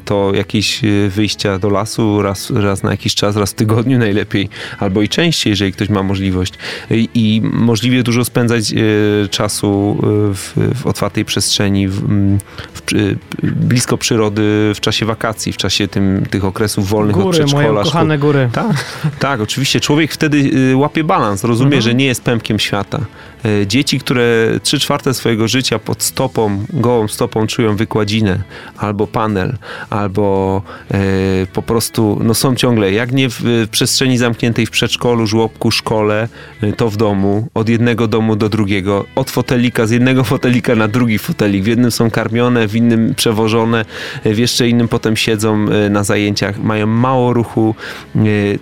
[0.04, 5.02] to jakieś wyjścia do lasu raz, raz na jakiś czas, raz w tygodniu najlepiej, albo
[5.02, 6.54] i częściej, jeżeli ktoś ma możliwość.
[6.90, 8.76] I, i możliwie dużo spędzać e,
[9.28, 9.98] czasu
[10.34, 12.00] w, w otwartej przestrzeni, w,
[12.74, 12.82] w,
[13.42, 17.72] blisko przyrody w czasie wakacji, w czasie tym, tych okresów wolnych góry, od przedszkola.
[17.72, 18.50] Moje kochane góry.
[18.52, 18.84] Tak,
[19.18, 19.80] tak, oczywiście.
[19.80, 21.82] Człowiek wtedy e, łapie balans, rozumie, mhm.
[21.82, 23.00] że nie jest pępkiem świata.
[23.44, 28.42] E, dzieci, które trzy czwarte swojego życia pod stopą, gołą stopą czują wykładzinę,
[28.76, 29.56] albo panel,
[29.90, 31.00] albo e,
[31.52, 36.28] po prostu no są ciągle, jak nie w, przestrzeni zamkniętej w przedszkolu, żłobku, szkole,
[36.62, 40.88] e, to w domu, od jednego domu do drugiego, od fotelika, z jednego fotelika na
[40.88, 41.64] drugi fotelik.
[41.64, 43.84] W jednym są karmione, w innym przewożone,
[44.24, 47.74] w jeszcze innym potem siedzą na zajęciach, mają mało ruchu,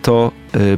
[0.02, 0.32] to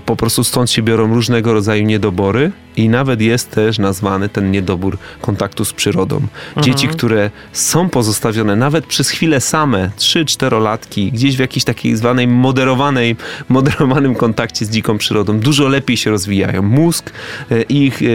[0.06, 4.98] po prostu stąd się biorą różnego rodzaju niedobory i nawet jest też nazwany ten niedobór
[5.20, 6.16] kontaktu z przyrodą.
[6.16, 6.64] Mhm.
[6.64, 12.28] Dzieci, które są pozostawione nawet przez chwilę same, 3-4 latki, gdzieś w jakiejś takiej zwanej
[12.28, 13.16] moderowanej,
[13.48, 16.62] moderowanym kontakcie z dziką przyrodą, dużo lepiej się rozwijają.
[16.62, 17.10] Mózg
[17.50, 18.06] e, ich e,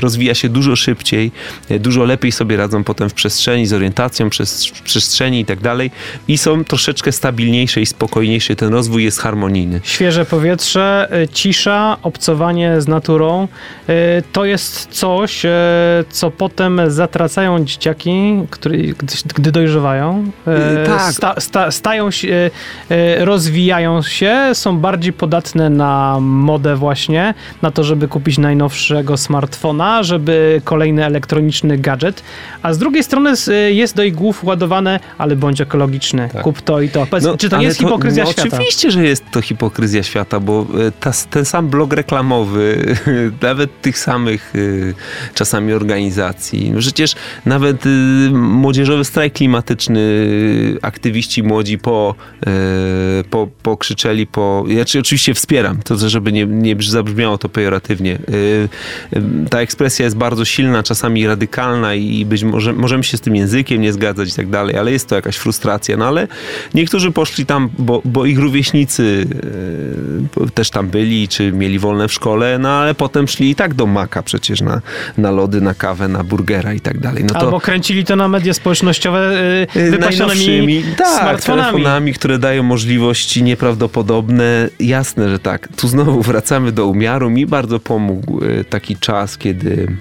[0.00, 1.32] rozwija się dużo szybciej,
[1.80, 5.90] dużo lepiej sobie radzą potem w przestrzeni, z orientacją przez przestrzeni i tak dalej
[6.28, 8.56] i są troszeczkę stabilniejsze i spokojniejsze.
[8.56, 9.80] Ten rozwój jest harmonijny.
[9.84, 13.48] Świeże powietrze, cisza, obcowanie z naturą
[14.32, 15.50] to jest coś, e,
[16.10, 18.76] co potem zatracają dzieciaki, które,
[19.34, 20.30] gdy dojrzewają.
[20.46, 21.12] E, tak.
[21.12, 22.50] Sta, sta, stają się,
[22.90, 30.02] e, rozwijają się, są bardziej podatne na modę właśnie, na to, żeby kupić najnowszego smartfona,
[30.02, 32.22] żeby kolejny elektroniczny gadżet,
[32.62, 33.32] a z drugiej strony
[33.68, 36.42] jest do ich głów ładowane, ale bądź ekologiczny, tak.
[36.42, 37.06] kup to i to.
[37.22, 38.48] No, Czy to jest to, hipokryzja no, świata?
[38.52, 40.66] Oczywiście, że jest to hipokryzja świata, bo
[41.00, 42.96] ta, ten sam blog reklamowy,
[43.42, 44.94] nawet tych samych y,
[45.34, 46.70] czasami organizacji.
[46.70, 47.14] No przecież
[47.46, 47.88] nawet y,
[48.32, 52.14] młodzieżowy strajk klimatyczny, y, aktywiści młodzi po,
[53.30, 54.64] po, pokrzyczeli po...
[54.68, 58.18] Ja oczywiście wspieram, to żeby nie, nie zabrzmiało to pejoratywnie.
[59.50, 63.82] Ta ekspresja jest bardzo silna, czasami radykalna i być może możemy się z tym językiem
[63.82, 65.96] nie zgadzać i tak dalej, ale jest to jakaś frustracja.
[65.96, 66.28] No ale
[66.74, 69.26] niektórzy poszli tam, bo, bo ich rówieśnicy
[70.54, 73.86] też tam byli, czy mieli wolne w szkole, no ale potem szli i tak do
[73.86, 74.80] maka przecież na,
[75.18, 77.24] na lody, na kawę, na burgera i tak dalej.
[77.24, 79.32] No to, Albo kręcili to na media społecznościowe
[79.74, 81.62] yy, wypasionymi tak, smartfonami.
[81.72, 84.68] telefonami, które dają możliwości nieprawdopodobne.
[84.80, 85.68] Jasne, że tak.
[85.76, 87.30] Tu znowu wracamy do umiaru.
[87.30, 89.96] Mi bardzo pomógł y, taki czas, kiedy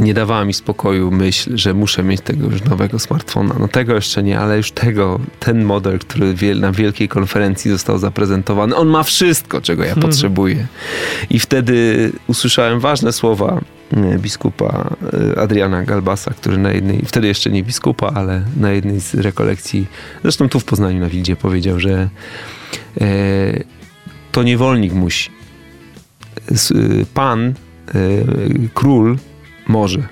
[0.00, 3.56] nie dawała mi spokoju myśl, że muszę mieć tego już nowego smartfona.
[3.60, 8.76] No tego jeszcze nie, ale już tego, ten model, który na wielkiej konferencji został zaprezentowany,
[8.76, 10.06] on ma wszystko, czego ja mhm.
[10.06, 10.66] potrzebuję.
[11.30, 13.60] I wtedy usłyszałem ważne słowa
[13.92, 14.96] e, biskupa
[15.34, 19.86] e, Adriana Galbasa, który na jednej, wtedy jeszcze nie biskupa, ale na jednej z rekolekcji,
[20.22, 22.08] zresztą tu w Poznaniu na Wildzie powiedział, że
[23.00, 23.64] e,
[24.32, 25.30] to niewolnik musi.
[26.50, 26.72] S-
[27.14, 27.52] Pan, e,
[28.74, 29.16] król
[29.68, 30.02] może.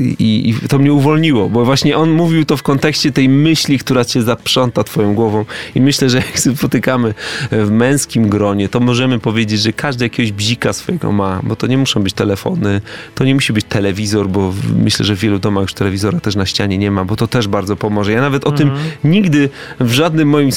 [0.00, 4.04] I, I to mnie uwolniło, bo właśnie on mówił to w kontekście tej myśli, która
[4.04, 5.44] cię zaprząta twoją głową.
[5.74, 7.14] I myślę, że jak się spotykamy
[7.50, 11.78] w męskim gronie, to możemy powiedzieć, że każdy jakiegoś bzika swojego ma, bo to nie
[11.78, 12.80] muszą być telefony,
[13.14, 16.46] to nie musi być telewizor, bo myślę, że w wielu domach już telewizora też na
[16.46, 18.12] ścianie nie ma, bo to też bardzo pomoże.
[18.12, 18.70] Ja nawet o tym
[19.04, 19.48] nigdy
[19.80, 20.52] w żadnym moim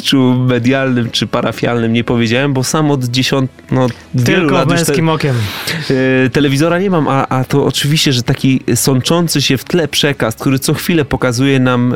[0.00, 3.86] speechu medialnym czy parafialnym nie powiedziałem, bo sam od dziesiąt, no
[4.24, 5.36] Tylko lat już te- męskim okiem.
[6.26, 10.34] E, telewizora nie mam, a, a to oczywiście, że taki sączący się w tle przekaz,
[10.34, 11.94] który co chwilę pokazuje nam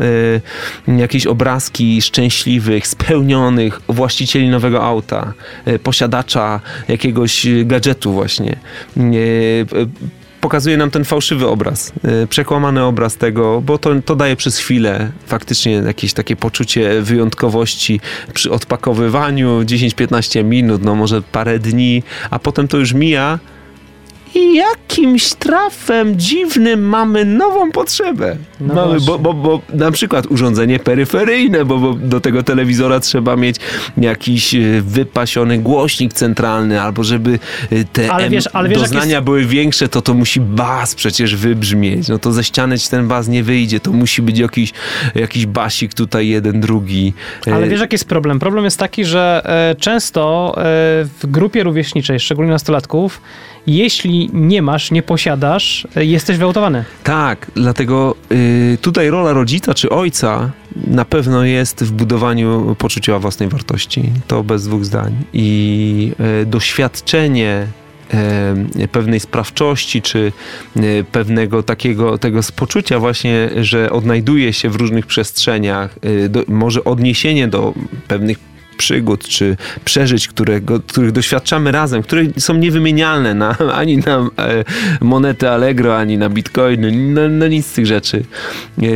[0.88, 5.32] e, jakieś obrazki szczęśliwych, spełnionych właścicieli nowego auta,
[5.64, 8.56] e, posiadacza jakiegoś gadżetu właśnie.
[10.40, 15.10] Pokazuje nam ten fałszywy obraz, e, przekłamany obraz tego, bo to, to daje przez chwilę
[15.26, 18.00] faktycznie jakieś takie poczucie wyjątkowości
[18.34, 23.38] przy odpakowywaniu 10-15 minut, no może parę dni, a potem to już mija
[24.34, 28.36] i jakimś trafem dziwnym mamy nową potrzebę.
[28.60, 33.36] No mamy, bo, bo, bo na przykład urządzenie peryferyjne, bo, bo do tego telewizora trzeba
[33.36, 33.56] mieć
[33.96, 37.38] jakiś e, wypasiony głośnik centralny, albo żeby
[37.72, 41.36] e, te Ale wiesz- ale wiesz, doznania jest- były większe, to to musi bas przecież
[41.36, 42.08] wybrzmieć.
[42.08, 44.72] No to ze ściany ci ten bas nie wyjdzie, to musi być jakiś,
[45.14, 47.12] jakiś basik tutaj jeden, drugi.
[47.46, 48.38] E, Ale wiesz, jaki jest problem?
[48.38, 49.42] Problem jest taki, że
[49.78, 50.54] często
[51.20, 53.20] w grupie rówieśniczej, szczególnie nastolatków,
[53.66, 56.84] jeśli nie masz, nie posiadasz, e, jesteś wyautowany.
[57.04, 60.50] Tak, dlatego y, tutaj rola rodzica czy ojca
[60.86, 64.02] na pewno jest w budowaniu poczucia własnej wartości.
[64.26, 65.16] To bez dwóch zdań.
[65.32, 67.66] I y, doświadczenie
[68.76, 70.32] y, pewnej sprawczości, czy
[71.12, 77.74] pewnego takiego tego poczucia właśnie, że odnajduje się w różnych przestrzeniach, do, może odniesienie do
[78.08, 78.49] pewnych
[78.80, 84.64] przygód czy przeżyć, którego, których doświadczamy razem, które są niewymienialne na, ani na e,
[85.00, 88.24] monety Allegro, ani na bitcoiny, na, na nic z tych rzeczy.
[88.82, 88.86] E,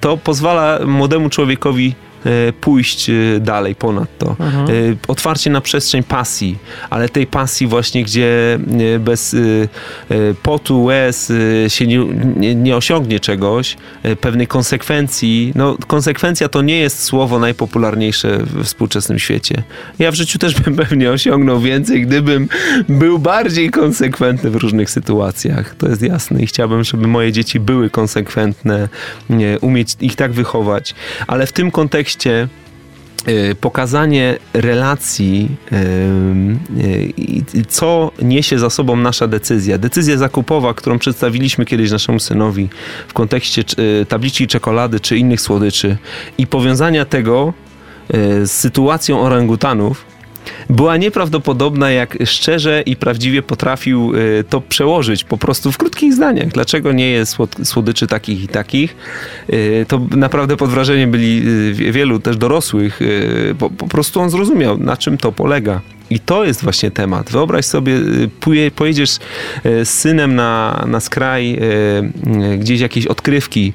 [0.00, 1.94] to pozwala młodemu człowiekowi
[2.60, 4.36] pójść e, dalej ponad to.
[4.40, 4.66] Mhm.
[4.66, 4.70] E,
[5.08, 6.58] Otwarcie na przestrzeń pasji,
[6.90, 8.58] ale tej pasji właśnie, gdzie
[8.94, 11.32] e, bez e, e, potu, łez
[11.64, 12.04] e, się nie,
[12.36, 15.52] nie, nie osiągnie czegoś, e, pewnej konsekwencji.
[15.54, 19.62] No, konsekwencja to nie jest słowo najpopularniejsze we współczesnym świecie.
[19.98, 22.48] Ja w życiu też bym pewnie osiągnął więcej, gdybym
[22.88, 25.74] był bardziej konsekwentny w różnych sytuacjach.
[25.78, 28.88] To jest jasne i chciałbym, żeby moje dzieci były konsekwentne,
[29.60, 30.94] umieć ich tak wychować.
[31.26, 32.13] Ale w tym kontekście
[33.28, 39.78] y, pokazanie relacji, y, y, co niesie za sobą nasza decyzja.
[39.78, 42.68] Decyzja zakupowa, którą przedstawiliśmy kiedyś naszemu synowi
[43.08, 43.64] w kontekście
[44.08, 45.96] tabliczki czekolady czy innych słodyczy
[46.38, 47.52] i powiązania tego
[48.44, 50.13] z sytuacją orangutanów,
[50.70, 56.48] była nieprawdopodobna, jak szczerze i prawdziwie potrafił y, to przełożyć po prostu w krótkich zdaniach.
[56.48, 58.96] Dlaczego nie jest słod- słodyczy takich i takich?
[59.52, 63.00] Y, To naprawdę pod wrażeniem byli y, wie- wielu też dorosłych.
[63.58, 65.80] Po, po prostu on zrozumiał, na czym to polega.
[66.10, 67.30] I to jest właśnie temat.
[67.30, 67.92] Wyobraź sobie,
[68.76, 69.10] pojedziesz
[69.64, 71.58] z synem na, na skraj
[72.58, 73.72] gdzieś jakieś odkrywki,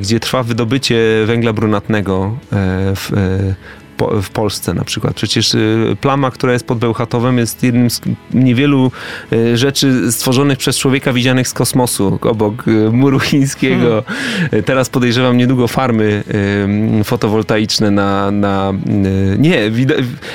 [0.00, 0.96] gdzie trwa wydobycie
[1.26, 2.36] węgla brunatnego
[2.96, 3.10] w,
[3.96, 5.14] po, w Polsce na przykład.
[5.14, 8.00] Przecież y, plama, która jest pod Bełchatowem jest jednym z
[8.34, 8.92] niewielu
[9.32, 14.04] y, rzeczy stworzonych przez człowieka widzianych z kosmosu, obok y, muru chińskiego.
[14.52, 16.24] Y, Teraz podejrzewam niedługo farmy
[17.04, 18.30] fotowoltaiczne na...
[18.30, 18.72] na
[19.38, 19.70] nie,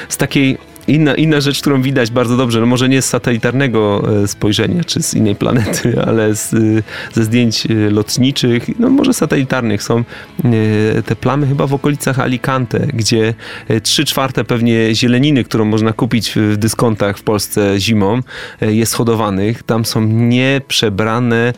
[0.10, 0.58] z takiej
[0.90, 5.04] Inna, inna rzecz, którą widać bardzo dobrze, no może nie z satelitarnego e, spojrzenia, czy
[5.04, 10.04] z innej planety, ale z, y, ze zdjęć y, lotniczych, no może satelitarnych są
[11.06, 13.34] te plamy chyba w okolicach Alicante, gdzie
[13.84, 18.22] trzy czwarte pewnie zieleniny, którą można kupić w- dyskontach w Polsce zimą,
[18.62, 19.64] jest hodowanych.
[19.64, 21.54] Tam są nieprzebrane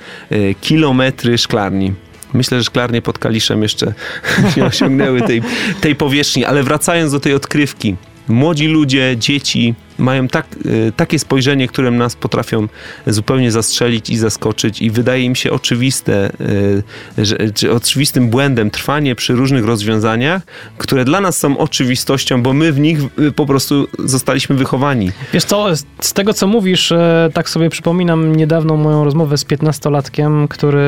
[0.61, 1.93] kilometry szklarni.
[2.33, 3.93] Myślę, że szklarnie pod Kaliszem jeszcze
[4.57, 5.41] nie osiągnęły tej,
[5.81, 7.95] tej powierzchni, ale wracając do tej odkrywki.
[8.31, 12.67] Młodzi ludzie, dzieci mają tak, y, takie spojrzenie, którym nas potrafią
[13.07, 19.15] zupełnie zastrzelić i zaskoczyć i wydaje im się oczywiste, y, że, czy oczywistym błędem trwanie
[19.15, 20.41] przy różnych rozwiązaniach,
[20.77, 25.11] które dla nas są oczywistością, bo my w nich y, po prostu zostaliśmy wychowani.
[25.33, 30.47] Wiesz co, z- tego co mówisz, e, tak sobie przypominam niedawną moją rozmowę z 15-latkiem,
[30.47, 30.81] który,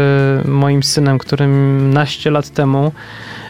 [0.46, 3.43] moim synem, którym naście lat temu E,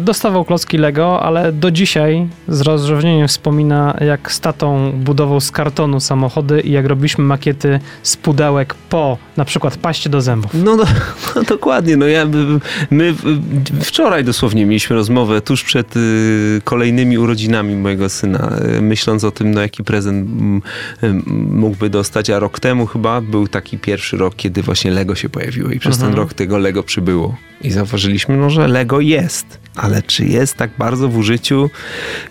[0.00, 6.00] dostawał klocki Lego, ale do dzisiaj z rozrzewnieniem wspomina, jak z tatą budował z kartonu
[6.00, 10.50] samochody i jak robiliśmy makiety z pudełek po na przykład paście do zębów.
[10.54, 10.84] No, no,
[11.36, 11.96] no dokładnie.
[11.96, 12.26] No ja,
[12.90, 13.14] my
[13.82, 19.50] wczoraj dosłownie mieliśmy rozmowę tuż przed y, kolejnymi urodzinami mojego syna, y, myśląc o tym,
[19.50, 20.28] no jaki prezent
[21.02, 25.28] y, mógłby dostać, a rok temu chyba był taki pierwszy rok, kiedy właśnie Lego się
[25.28, 26.12] pojawiło i przez mhm.
[26.12, 27.36] ten rok tego Lego przybyło.
[27.60, 31.70] I zauważyliśmy, no, że Lego jest, ale czy jest tak bardzo w użyciu,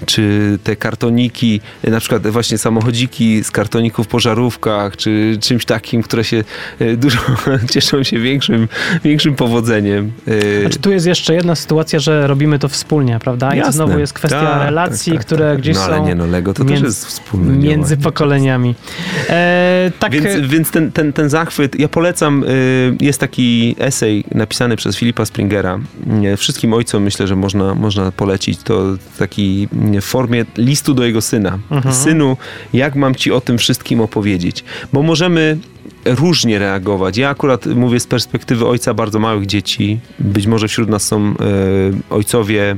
[0.06, 6.24] czy te kartoniki, na przykład właśnie samochodziki z kartoników po żarówkach, czy czymś takim, które
[6.24, 6.44] się
[6.80, 7.20] e, dużo
[7.74, 8.68] cieszą się większym,
[9.04, 10.12] większym powodzeniem.
[10.28, 13.54] E, znaczy, tu jest jeszcze jedna sytuacja, że robimy to wspólnie, prawda?
[13.54, 13.74] I Jasne.
[13.74, 15.60] znowu jest kwestia tak, relacji, tak, tak, które tak.
[15.60, 17.58] gdzieś no, ale są nie, no Lego to między, też jest wspólne.
[17.58, 18.76] Między pokoleniami.
[19.30, 20.12] E, tak.
[20.12, 25.15] Więc, więc ten, ten, ten zachwyt, ja polecam, y, jest taki esej napisany przez Filipa
[25.24, 25.80] Springera.
[26.38, 28.84] Wszystkim ojcom myślę, że można, można polecić to
[29.20, 29.68] taki
[30.02, 31.60] w formie listu do jego syna.
[31.72, 31.96] Mhm.
[31.96, 32.38] Synu,
[32.74, 34.64] jak mam ci o tym wszystkim opowiedzieć?
[34.94, 35.58] Bo możemy
[36.06, 37.18] różnie reagować.
[37.18, 40.00] Ja akurat mówię z perspektywy ojca bardzo małych dzieci.
[40.20, 41.36] Być może wśród nas są y,
[42.10, 42.76] ojcowie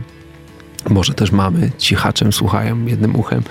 [0.89, 3.43] może też mamy, cichaczem słuchają jednym uchem,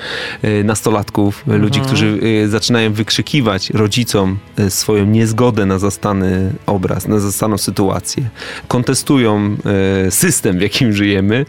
[0.43, 1.63] e, nastolatków, mhm.
[1.63, 8.29] ludzi, którzy e, zaczynają wykrzykiwać rodzicom e, swoją niezgodę na zastany obraz, na zastaną sytuację.
[8.69, 9.57] Kontestują
[10.11, 11.47] system, w jakim żyjemy.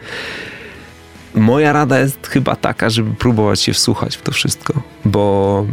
[1.35, 5.65] Moja rada jest chyba taka, żeby próbować się wsłuchać w to wszystko, bo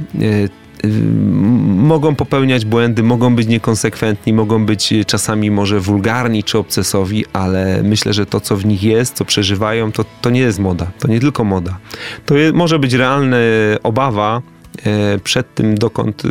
[1.85, 8.13] mogą popełniać błędy, mogą być niekonsekwentni, mogą być czasami może wulgarni czy obcesowi, ale myślę,
[8.13, 10.87] że to, co w nich jest, co przeżywają, to, to nie jest moda.
[10.99, 11.79] To nie tylko moda.
[12.27, 13.37] To je, może być realna
[13.83, 14.43] obawa,
[14.87, 16.29] e, przed tym, dokąd e,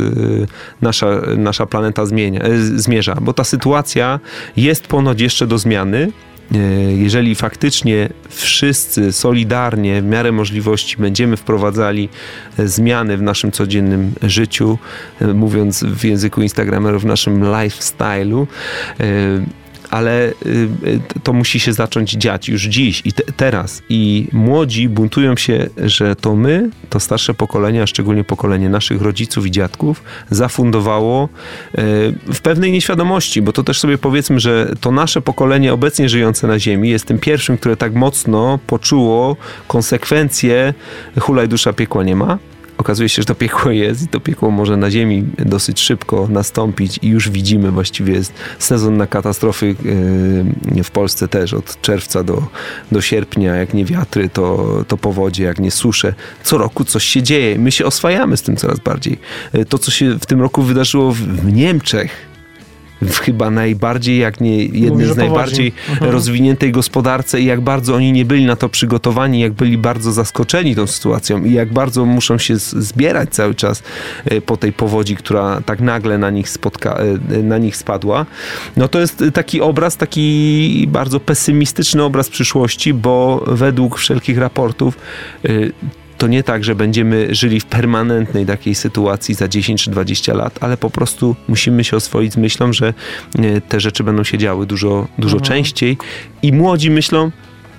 [0.81, 4.19] nasza, nasza planeta zmienia, e, zmierza, bo ta sytuacja
[4.57, 6.32] jest ponoć jeszcze do zmiany, E,
[6.97, 12.09] jeżeli faktycznie wszyscy solidarnie, w miarę możliwości, będziemy wprowadzali
[12.59, 14.77] e, zmiany w naszym codziennym życiu,
[15.21, 18.47] e, mówiąc w języku Instagramerów, w naszym lifestyle'u,
[19.93, 20.33] ale y,
[21.15, 23.81] y, to musi się zacząć dziać już dziś i te, teraz.
[23.89, 29.45] I młodzi buntują się, że to my, to starsze pokolenie, a szczególnie pokolenie naszych rodziców
[29.45, 31.79] i dziadków, zafundowało y,
[32.33, 36.59] w pewnej nieświadomości, bo to też sobie powiedzmy, że to nasze pokolenie obecnie żyjące na
[36.59, 39.37] Ziemi jest tym pierwszym, które tak mocno poczuło
[39.67, 40.73] konsekwencje
[41.19, 42.37] hulaj dusza piekła nie ma
[42.83, 46.99] okazuje się, że to piekło jest i to piekło może na Ziemi dosyć szybko nastąpić
[47.01, 49.75] i już widzimy właściwie jest sezon na katastrofy
[50.83, 52.47] w Polsce też od czerwca do,
[52.91, 56.13] do sierpnia, jak nie wiatry, to, to powodzie, jak nie susze.
[56.43, 57.59] Co roku coś się dzieje.
[57.59, 59.19] My się oswajamy z tym coraz bardziej.
[59.53, 62.32] E, to, co się w tym roku wydarzyło w Niemczech,
[63.03, 66.11] w chyba najbardziej, jak nie jednej z najbardziej mhm.
[66.11, 70.75] rozwiniętej gospodarce i jak bardzo oni nie byli na to przygotowani, jak byli bardzo zaskoczeni
[70.75, 73.83] tą sytuacją i jak bardzo muszą się zbierać cały czas
[74.25, 76.99] e, po tej powodzi, która tak nagle na nich, spotka,
[77.31, 78.25] e, na nich spadła.
[78.77, 84.97] No to jest taki obraz, taki bardzo pesymistyczny obraz przyszłości, bo według wszelkich raportów
[85.45, 85.49] e,
[86.23, 90.59] to nie tak, że będziemy żyli w permanentnej takiej sytuacji za 10 czy 20 lat,
[90.61, 92.93] ale po prostu musimy się oswoić z myślą, że
[93.39, 95.47] e, te rzeczy będą się działy dużo, dużo mhm.
[95.47, 95.97] częściej
[96.41, 97.31] i młodzi myślą,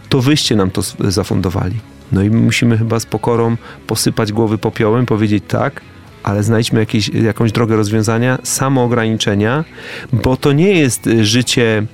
[0.09, 1.77] to wyście nam to zafundowali.
[2.13, 5.81] No i musimy chyba z pokorą posypać głowy popiołem, powiedzieć tak,
[6.23, 9.65] ale znajdźmy jakieś, jakąś drogę rozwiązania, samoograniczenia,
[10.13, 11.87] bo to nie jest e, życie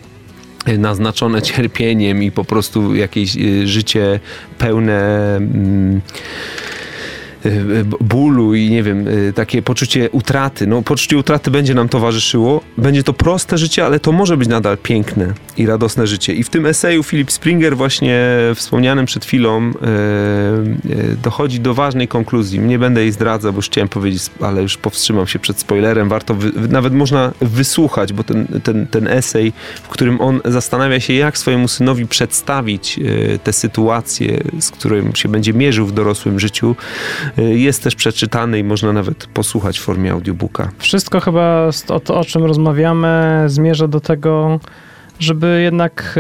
[0.79, 4.21] naznaczone cierpieniem i po prostu jakieś y, życie
[4.59, 5.37] pełne.
[5.37, 6.80] Mm, Y,
[8.01, 10.67] bólu i nie wiem, y, takie poczucie utraty.
[10.67, 12.61] No, poczucie utraty będzie nam towarzyszyło.
[12.79, 16.35] Będzie to proste życie, ale to może być nadal piękne i radosne życie.
[16.35, 18.21] I w tym eseju Philip Springer, właśnie
[18.55, 22.59] wspomnianym przed chwilą, yy, dochodzi do ważnej konkluzji.
[22.59, 26.09] Nie będę jej zdradzał, bo już chciałem powiedzieć, ale już powstrzymam się przed spoilerem.
[26.09, 26.37] Warto,
[26.69, 31.69] nawet można wysłuchać, bo ten, ten, ten esej, w którym on zastanawia się, jak swojemu
[31.69, 33.01] synowi przedstawić
[33.45, 36.77] te sytuacje, z którym się będzie mierzył w dorosłym życiu,
[37.30, 40.71] Y, jest też przeczytany i można nawet posłuchać w formie audiobooka.
[40.79, 44.61] Wszystko chyba o to, o czym rozmawiamy, zmierza do tego,
[45.21, 46.19] żeby jednak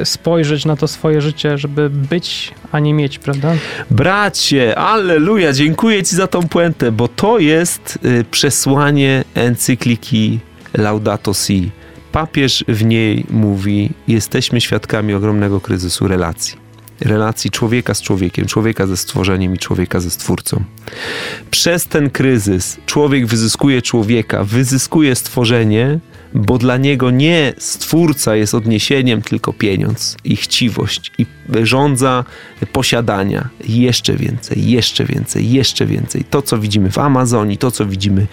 [0.00, 3.52] y, spojrzeć na to swoje życie, żeby być, a nie mieć, prawda?
[3.90, 10.38] Bracie, alleluja, dziękuję ci za tą puentę, bo to jest y, przesłanie encykliki
[10.74, 11.70] Laudato Si.
[12.12, 16.63] Papież w niej mówi: Jesteśmy świadkami ogromnego kryzysu relacji
[17.00, 20.64] relacji człowieka z człowiekiem, człowieka ze stworzeniem i człowieka ze stwórcą.
[21.50, 26.00] Przez ten kryzys człowiek wyzyskuje człowieka, wyzyskuje stworzenie,
[26.34, 31.26] bo dla niego nie stwórca jest odniesieniem, tylko pieniądz i chciwość i
[31.62, 32.24] rządza
[32.72, 33.48] posiadania.
[33.68, 36.24] Jeszcze więcej, jeszcze więcej, jeszcze więcej.
[36.30, 38.26] To, co widzimy w Amazonii, to, co widzimy e,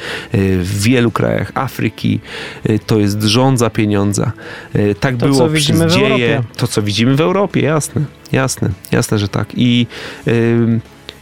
[0.58, 2.20] w wielu krajach Afryki,
[2.64, 4.32] e, to jest rządza pieniądza.
[4.74, 6.44] E, tak To, było przez dzieje.
[6.58, 9.48] To, co widzimy w Europie, jasne, jasne, jasne, że tak.
[9.56, 9.88] I
[10.28, 10.82] ym,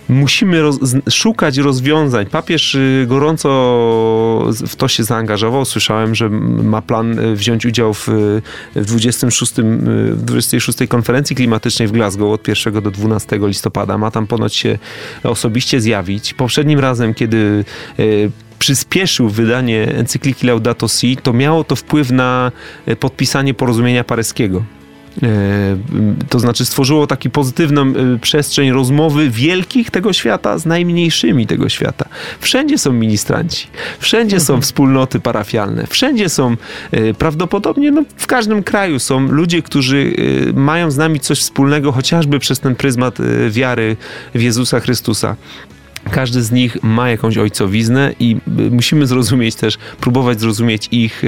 [0.10, 0.80] musimy roz,
[1.10, 2.26] szukać rozwiązań.
[2.26, 3.50] Papież y, gorąco
[4.68, 5.66] w to się zaangażował.
[5.66, 8.42] Słyszałem, że ma plan y, wziąć udział w, y,
[8.76, 9.64] w 26, y,
[10.16, 13.98] w 26 konferencji klimatycznej w Glasgow od 1 do 12 listopada.
[13.98, 14.80] Ma tam ponoć się
[15.24, 16.34] osobiście zjawić.
[16.34, 17.66] Poprzednim razem, kiedy
[18.60, 22.52] przyspieszył wydanie encykliki Laudato Si, to miało to wpływ na
[23.00, 24.64] podpisanie porozumienia paryskiego.
[25.24, 25.78] E,
[26.30, 32.06] To znaczy stworzyło taki pozytywną e, przestrzeń rozmowy wielkich tego świata z najmniejszymi tego świata.
[32.40, 33.68] Wszędzie są ministranci,
[34.00, 36.56] wszędzie są wspólnoty parafialne, wszędzie są
[36.92, 40.14] e, prawdopodobnie, no, w każdym kraju są ludzie, którzy
[40.54, 43.18] mają z nami coś wspólnego, chociażby przez ten pryzmat
[43.50, 43.98] wiary
[44.36, 45.36] w Jezusa Chrystusa.
[46.12, 48.38] Każdy z nich ma jakąś ojcowiznę i
[48.72, 51.24] musimy zrozumieć też, próbować zrozumieć ich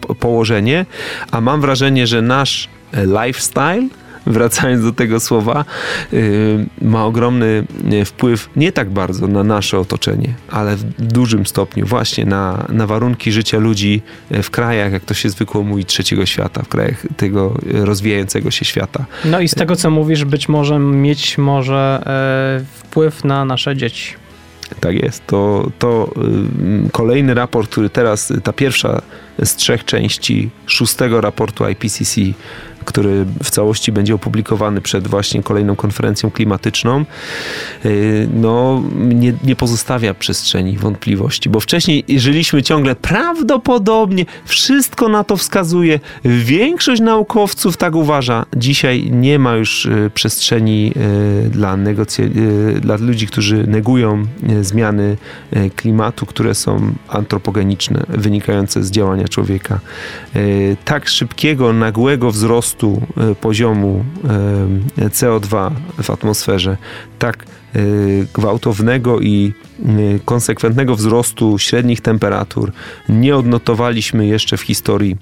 [0.00, 0.86] po- położenie,
[1.30, 3.88] a mam wrażenie, że nasz lifestyle,
[4.26, 5.64] wracając do tego słowa,
[6.12, 7.66] y, ma ogromny
[8.04, 13.32] wpływ nie tak bardzo na nasze otoczenie, ale w dużym stopniu właśnie na, na warunki
[13.32, 17.54] życia ludzi y, w krajach, jak to się zwykło mówić, trzeciego świata, w krajach tego
[17.72, 19.06] rozwijającego się świata.
[19.24, 24.14] No i z tego, co mówisz, być może mieć może e, wpływ na nasze dzieci.
[24.80, 25.26] Tak jest.
[25.26, 29.02] To, to ym, kolejny raport, który teraz, ta pierwsza
[29.42, 32.20] z trzech części szóstego raportu IPCC,
[32.86, 37.04] który w całości będzie opublikowany przed właśnie kolejną konferencją klimatyczną,
[37.84, 45.36] y, no nie, nie pozostawia przestrzeni wątpliwości, bo wcześniej żyliśmy ciągle prawdopodobnie, wszystko na to
[45.36, 48.46] wskazuje, większość naukowców tak uważa.
[48.56, 50.92] Dzisiaj nie ma już y, przestrzeni
[51.46, 51.76] y, dla,
[52.80, 54.26] dla ludzi, którzy negują
[54.60, 55.16] zmiany
[55.76, 59.80] klimatu, które są antropogeniczne, wynikające z działania człowieka.
[60.84, 64.04] Tak szybkiego, nagłego wzrostu y, poziomu
[64.98, 65.70] y, CO2
[66.02, 66.76] w atmosferze,
[67.18, 67.44] tak
[67.76, 69.52] y, gwałtownego i
[70.24, 72.72] konsekwentnego wzrostu średnich temperatur
[73.08, 75.16] nie odnotowaliśmy jeszcze w historii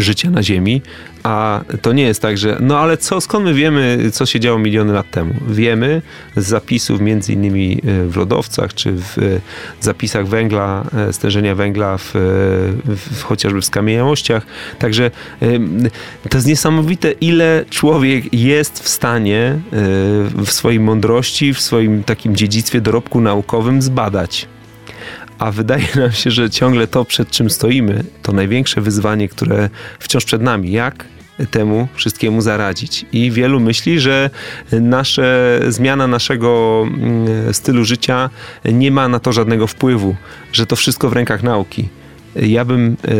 [0.00, 0.82] życia na Ziemi,
[1.22, 4.58] a to nie jest tak, że no ale co, skąd my wiemy, co się działo
[4.58, 5.34] miliony lat temu?
[5.48, 6.02] Wiemy
[6.36, 9.40] z zapisów między innymi y, w lodowcach, czy w y,
[9.80, 12.10] zapisach węgla, y, stężenia węgla w,
[12.84, 14.46] w, chociażby w skamieniałościach.
[14.78, 15.10] Także
[16.30, 19.58] to jest niesamowite, ile człowiek jest w stanie
[20.36, 24.48] w swojej mądrości, w swoim takim dziedzictwie, dorobku naukowym zbadać.
[25.42, 30.24] A wydaje nam się, że ciągle to, przed czym stoimy, to największe wyzwanie, które wciąż
[30.24, 30.72] przed nami.
[30.72, 31.04] Jak
[31.50, 33.06] temu wszystkiemu zaradzić?
[33.12, 34.30] I wielu myśli, że
[34.72, 38.30] nasze, zmiana naszego mm, stylu życia
[38.64, 40.16] nie ma na to żadnego wpływu,
[40.52, 41.88] że to wszystko w rękach nauki.
[42.36, 43.14] Ja bym e,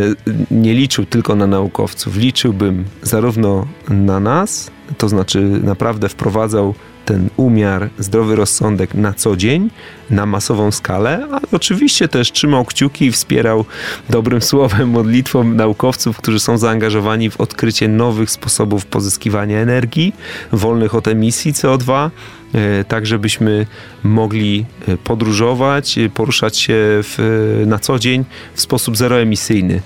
[0.51, 6.75] nie liczył tylko na naukowców, liczyłbym zarówno na nas, to znaczy naprawdę wprowadzał
[7.05, 9.71] ten umiar, zdrowy rozsądek na co dzień,
[10.11, 13.65] na masową skalę, a oczywiście też trzymał kciuki i wspierał
[14.11, 20.15] dobrym słowem, modlitwą naukowców, którzy są zaangażowani w odkrycie nowych sposobów pozyskiwania energii,
[20.53, 22.11] wolnych od emisji CO2,
[22.55, 23.67] e, tak żebyśmy
[24.03, 28.25] mogli e, podróżować, e, poruszać się w, na co dzień
[28.55, 29.83] w sposób zeroemisyjny.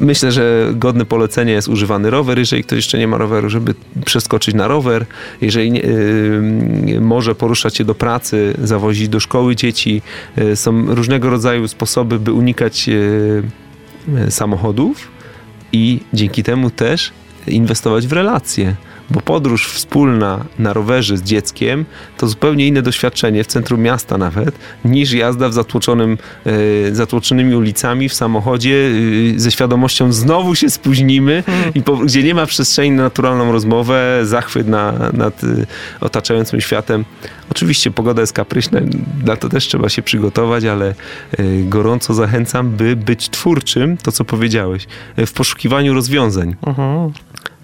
[0.00, 3.74] Myślę, że godne polecenia jest używany rower, jeżeli ktoś jeszcze nie ma roweru, żeby
[4.04, 5.06] przeskoczyć na rower.
[5.40, 10.02] Jeżeli nie, y, może poruszać się do pracy, zawozić do szkoły dzieci.
[10.38, 13.42] Y, są różnego rodzaju sposoby, by unikać y,
[14.26, 15.08] y, samochodów
[15.72, 17.12] i dzięki temu też
[17.46, 18.74] inwestować w relacje.
[19.10, 21.84] Bo podróż wspólna na rowerze z dzieckiem
[22.16, 28.08] to zupełnie inne doświadczenie w centrum miasta nawet, niż jazda w zatłoczonym, e, zatłoczonymi ulicami
[28.08, 28.90] w samochodzie
[29.36, 31.44] e, ze świadomością znowu się spóźnimy
[31.74, 35.46] i po, gdzie nie ma przestrzeni na naturalną rozmowę, zachwyt na, nad e,
[36.00, 37.04] otaczającym światem.
[37.50, 38.80] Oczywiście pogoda jest kapryśna,
[39.24, 40.94] na to też trzeba się przygotować, ale
[41.64, 44.86] gorąco zachęcam, by być twórczym, to co powiedziałeś,
[45.16, 46.56] w poszukiwaniu rozwiązań.
[46.66, 47.12] Mhm.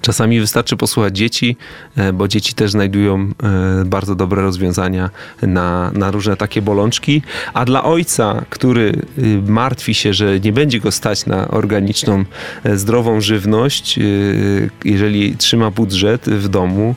[0.06, 1.56] Czasami wystarczy posłuchać dzieci,
[1.96, 5.10] e, bo dzieci też znajdują e, bardzo dobre rozwiązania
[5.42, 7.22] na, na różne takie bolączki.
[7.54, 12.24] A dla ojca, który y, martwi się, że nie będzie go stać na organiczną,
[12.64, 16.94] e, zdrową żywność, y, jeżeli trzyma budżet w domu,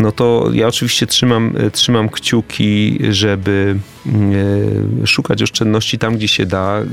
[0.00, 3.76] no to ja oczywiście trzymam, trzymam kciuki, żeby
[4.06, 6.84] E, szukać oszczędności tam, gdzie się da, e,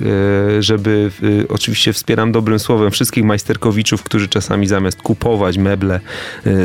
[0.63, 1.11] żeby
[1.43, 5.99] e, oczywiście wspieram dobrym słowem wszystkich majsterkowiczów, którzy czasami zamiast kupować meble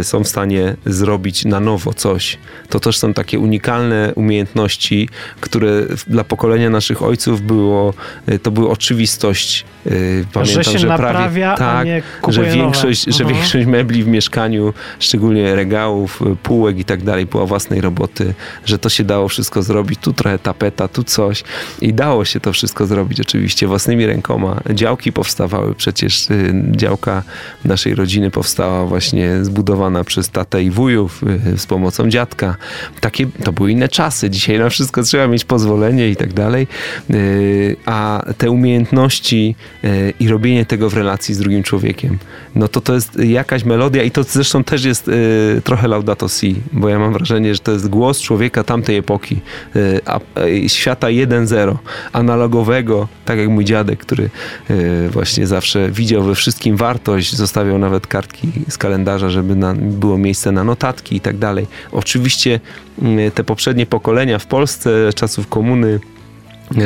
[0.03, 2.39] są w stanie zrobić na nowo coś.
[2.69, 5.09] To też są takie unikalne umiejętności,
[5.41, 5.71] które
[6.07, 7.95] dla pokolenia naszych ojców było,
[8.43, 9.65] to była oczywistość.
[10.33, 11.87] Pamiętam, że, się że prawie tak,
[12.29, 13.35] że większość, że mhm.
[13.35, 18.89] większość mebli w mieszkaniu, szczególnie regałów, półek i tak dalej, była własnej roboty, że to
[18.89, 20.01] się dało wszystko zrobić.
[20.01, 21.45] Tu trochę tapeta, tu coś.
[21.81, 24.61] I dało się to wszystko zrobić oczywiście własnymi rękoma.
[24.75, 27.23] Działki powstawały, przecież y, działka
[27.65, 31.23] naszej rodziny powstała właśnie zbudowana przez tatę i wujów
[31.55, 32.57] y, z pomocą dziadka.
[33.01, 34.31] Takie, to były inne czasy.
[34.31, 36.67] Dzisiaj na wszystko trzeba mieć pozwolenie i tak dalej.
[37.11, 39.57] Y, a te umiejętności
[40.21, 42.19] i robienie tego w relacji z drugim człowiekiem,
[42.55, 45.11] no to to jest jakaś melodia i to zresztą też jest
[45.65, 49.41] trochę Laudato Si, bo ja mam wrażenie, że to jest głos człowieka tamtej epoki,
[50.07, 51.77] a E, świata 1.0,
[52.13, 54.31] analogowego, tak jak mój dziadek, który
[54.71, 60.19] e, właśnie zawsze widział we wszystkim wartość, zostawiał nawet kartki z kalendarza, żeby na, było
[60.19, 61.67] miejsce na notatki i tak dalej.
[61.93, 62.61] Oczywiście
[63.35, 66.01] te poprzednie pokolenia w Polsce czasów komuny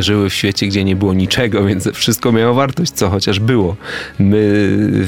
[0.01, 3.77] żyły w świecie, gdzie nie było niczego, więc wszystko miało wartość, co chociaż było.
[4.19, 4.37] My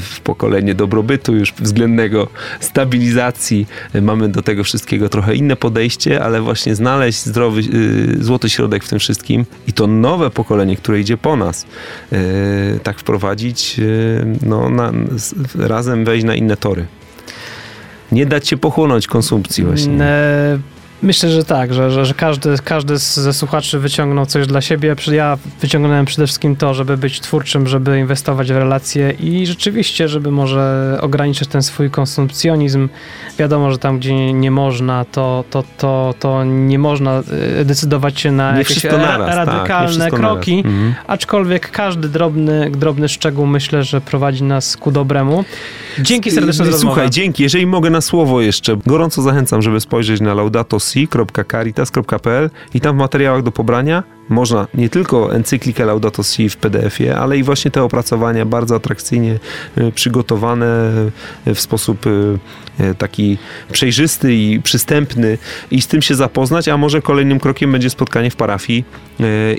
[0.01, 2.27] w pokolenie dobrobytu już względnego,
[2.59, 3.67] stabilizacji,
[4.01, 8.89] mamy do tego wszystkiego trochę inne podejście, ale właśnie znaleźć zdrowy, y, złoty środek w
[8.89, 11.65] tym wszystkim i to nowe pokolenie, które idzie po nas,
[12.13, 14.91] y, tak wprowadzić, y, no, na,
[15.55, 16.85] razem wejść na inne tory.
[18.11, 19.93] Nie dać się pochłonąć konsumpcji właśnie.
[21.01, 24.95] Myślę, że tak, że, że, że, każdy, każdy ze słuchaczy wyciągnął coś dla siebie.
[25.11, 30.31] Ja wyciągnąłem przede wszystkim to, żeby być twórczym, żeby inwestować w relacje i rzeczywiście, żeby
[30.31, 32.89] może ograniczyć ten swój konsumpcjonizm.
[33.37, 37.23] Wiadomo, że tam, gdzie nie można, to, to, to, to nie można
[37.59, 40.95] e, decydować się na nie jakieś naraz, tak, radykalne tak, kroki, mhm.
[41.07, 45.45] aczkolwiek każdy drobny, drobny szczegół myślę, że prowadzi nas ku dobremu.
[46.01, 46.93] Dzięki serdecznie za rozmowę.
[46.93, 47.43] Słuchaj, dzięki.
[47.43, 52.99] Jeżeli mogę na słowo jeszcze, gorąco zachęcam, żeby spojrzeć na Laudato si.caritas.pl i tam w
[52.99, 57.83] materiałach do pobrania można nie tylko encyklikę Laudato Si w PDF-ie, ale i właśnie te
[57.83, 59.39] opracowania bardzo atrakcyjnie
[59.77, 60.91] y, przygotowane
[61.47, 62.39] y, w sposób y,
[62.97, 63.37] taki
[63.71, 65.37] przejrzysty i przystępny
[65.71, 68.85] i z tym się zapoznać, a może kolejnym krokiem będzie spotkanie w parafii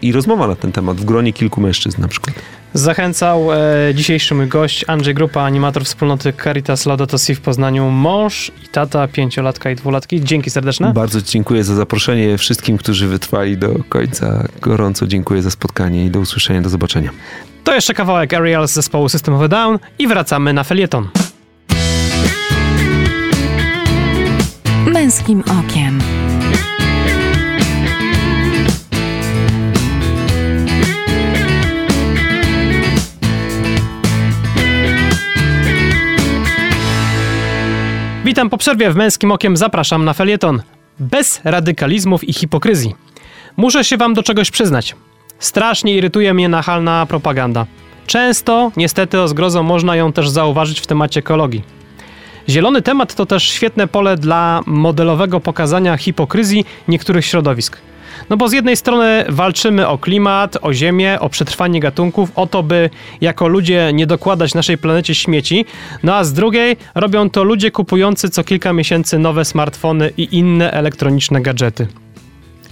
[0.02, 2.34] i rozmowa na ten temat w gronie kilku mężczyzn na przykład.
[2.74, 3.58] Zachęcał e,
[3.94, 9.08] dzisiejszy mój gość Andrzej Grupa, animator wspólnoty Caritas Laudato Si w Poznaniu, mąż i tata
[9.08, 10.24] pięciolatka i dwulatki.
[10.24, 10.92] Dzięki serdeczne.
[10.92, 14.48] Bardzo dziękuję za zaproszenie wszystkim, którzy wytrwali do końca.
[14.60, 17.10] Gorąco dziękuję za spotkanie i do usłyszenia, do zobaczenia.
[17.64, 21.08] To jeszcze kawałek Ariel z zespołu System of a Down i wracamy na felieton.
[24.86, 26.00] Męskim okiem.
[38.30, 40.62] Witam po przerwie w Męskim Okiem, zapraszam na felieton.
[40.98, 42.94] Bez radykalizmów i hipokryzji.
[43.56, 44.96] Muszę się wam do czegoś przyznać.
[45.38, 47.66] Strasznie irytuje mnie nachalna propaganda.
[48.06, 51.62] Często, niestety o zgrozą, można ją też zauważyć w temacie ekologii.
[52.48, 57.76] Zielony temat to też świetne pole dla modelowego pokazania hipokryzji niektórych środowisk.
[58.30, 62.62] No bo z jednej strony walczymy o klimat, o ziemię, o przetrwanie gatunków, o to,
[62.62, 65.64] by jako ludzie nie dokładać naszej planecie śmieci,
[66.02, 70.72] no a z drugiej robią to ludzie kupujący co kilka miesięcy nowe smartfony i inne
[70.72, 71.86] elektroniczne gadżety.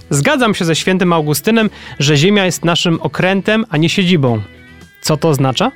[0.09, 4.41] Zgadzam się ze świętym Augustynem, że Ziemia jest naszym okrętem, a nie siedzibą.
[5.01, 5.71] Co to oznacza?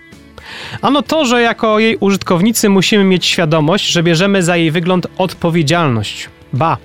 [0.82, 6.30] Ano to, że jako jej użytkownicy musimy mieć świadomość, że bierzemy za jej wygląd odpowiedzialność.
[6.54, 6.78] Ba,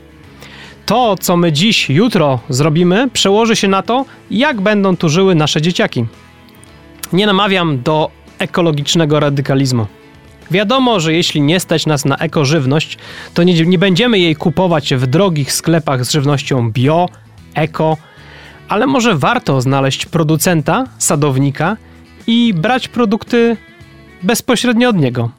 [0.89, 5.63] to, co my dziś, jutro zrobimy, przełoży się na to, jak będą tu żyły nasze
[5.63, 6.07] dzieciaki.
[7.13, 9.87] Nie namawiam do ekologicznego radykalizmu.
[10.51, 12.99] Wiadomo, że jeśli nie stać nas na ekożywność,
[13.35, 17.09] to nie, nie będziemy jej kupować w drogich sklepach z żywnością bio,
[17.55, 17.97] eko,
[18.69, 21.77] ale może warto znaleźć producenta, sadownika
[22.27, 23.57] i brać produkty
[24.23, 25.31] bezpośrednio od niego.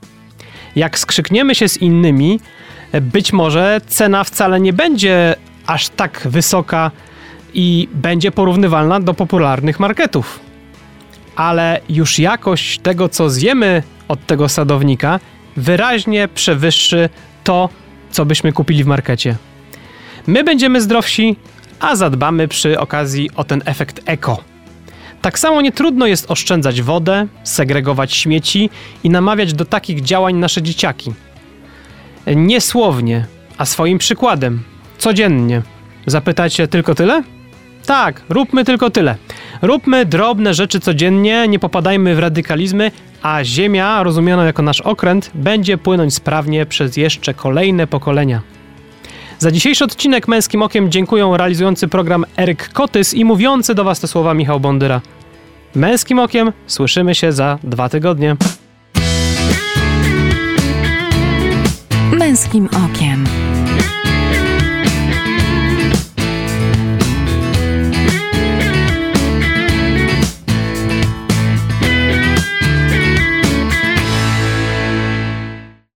[0.75, 2.39] Jak skrzykniemy się z innymi,
[3.01, 5.35] być może cena wcale nie będzie
[5.65, 6.91] aż tak wysoka
[7.53, 10.39] i będzie porównywalna do popularnych marketów.
[11.35, 15.19] Ale już jakość tego, co zjemy od tego sadownika,
[15.57, 17.09] wyraźnie przewyższy
[17.43, 17.69] to,
[18.11, 19.35] co byśmy kupili w markecie.
[20.27, 21.35] My będziemy zdrowsi,
[21.79, 24.43] a zadbamy przy okazji o ten efekt eko.
[25.21, 28.69] Tak samo nie trudno jest oszczędzać wodę, segregować śmieci
[29.03, 31.13] i namawiać do takich działań nasze dzieciaki.
[32.35, 33.25] Niesłownie,
[33.57, 34.63] a swoim przykładem.
[34.97, 35.61] Codziennie.
[36.05, 37.23] Zapytacie tylko tyle?
[37.85, 39.15] Tak, róbmy tylko tyle.
[39.61, 45.77] Róbmy drobne rzeczy codziennie, nie popadajmy w radykalizmy, a Ziemia, rozumiana jako nasz okręt, będzie
[45.77, 48.41] płynąć sprawnie przez jeszcze kolejne pokolenia.
[49.39, 54.07] Za dzisiejszy odcinek Męskim Okiem dziękuję realizujący program Eryk Kotys i mówiący do Was te
[54.07, 55.01] słowa Michał Bondyra.
[55.75, 58.35] Męskim Okiem słyszymy się za dwa tygodnie.
[62.19, 63.38] Męskim Okiem.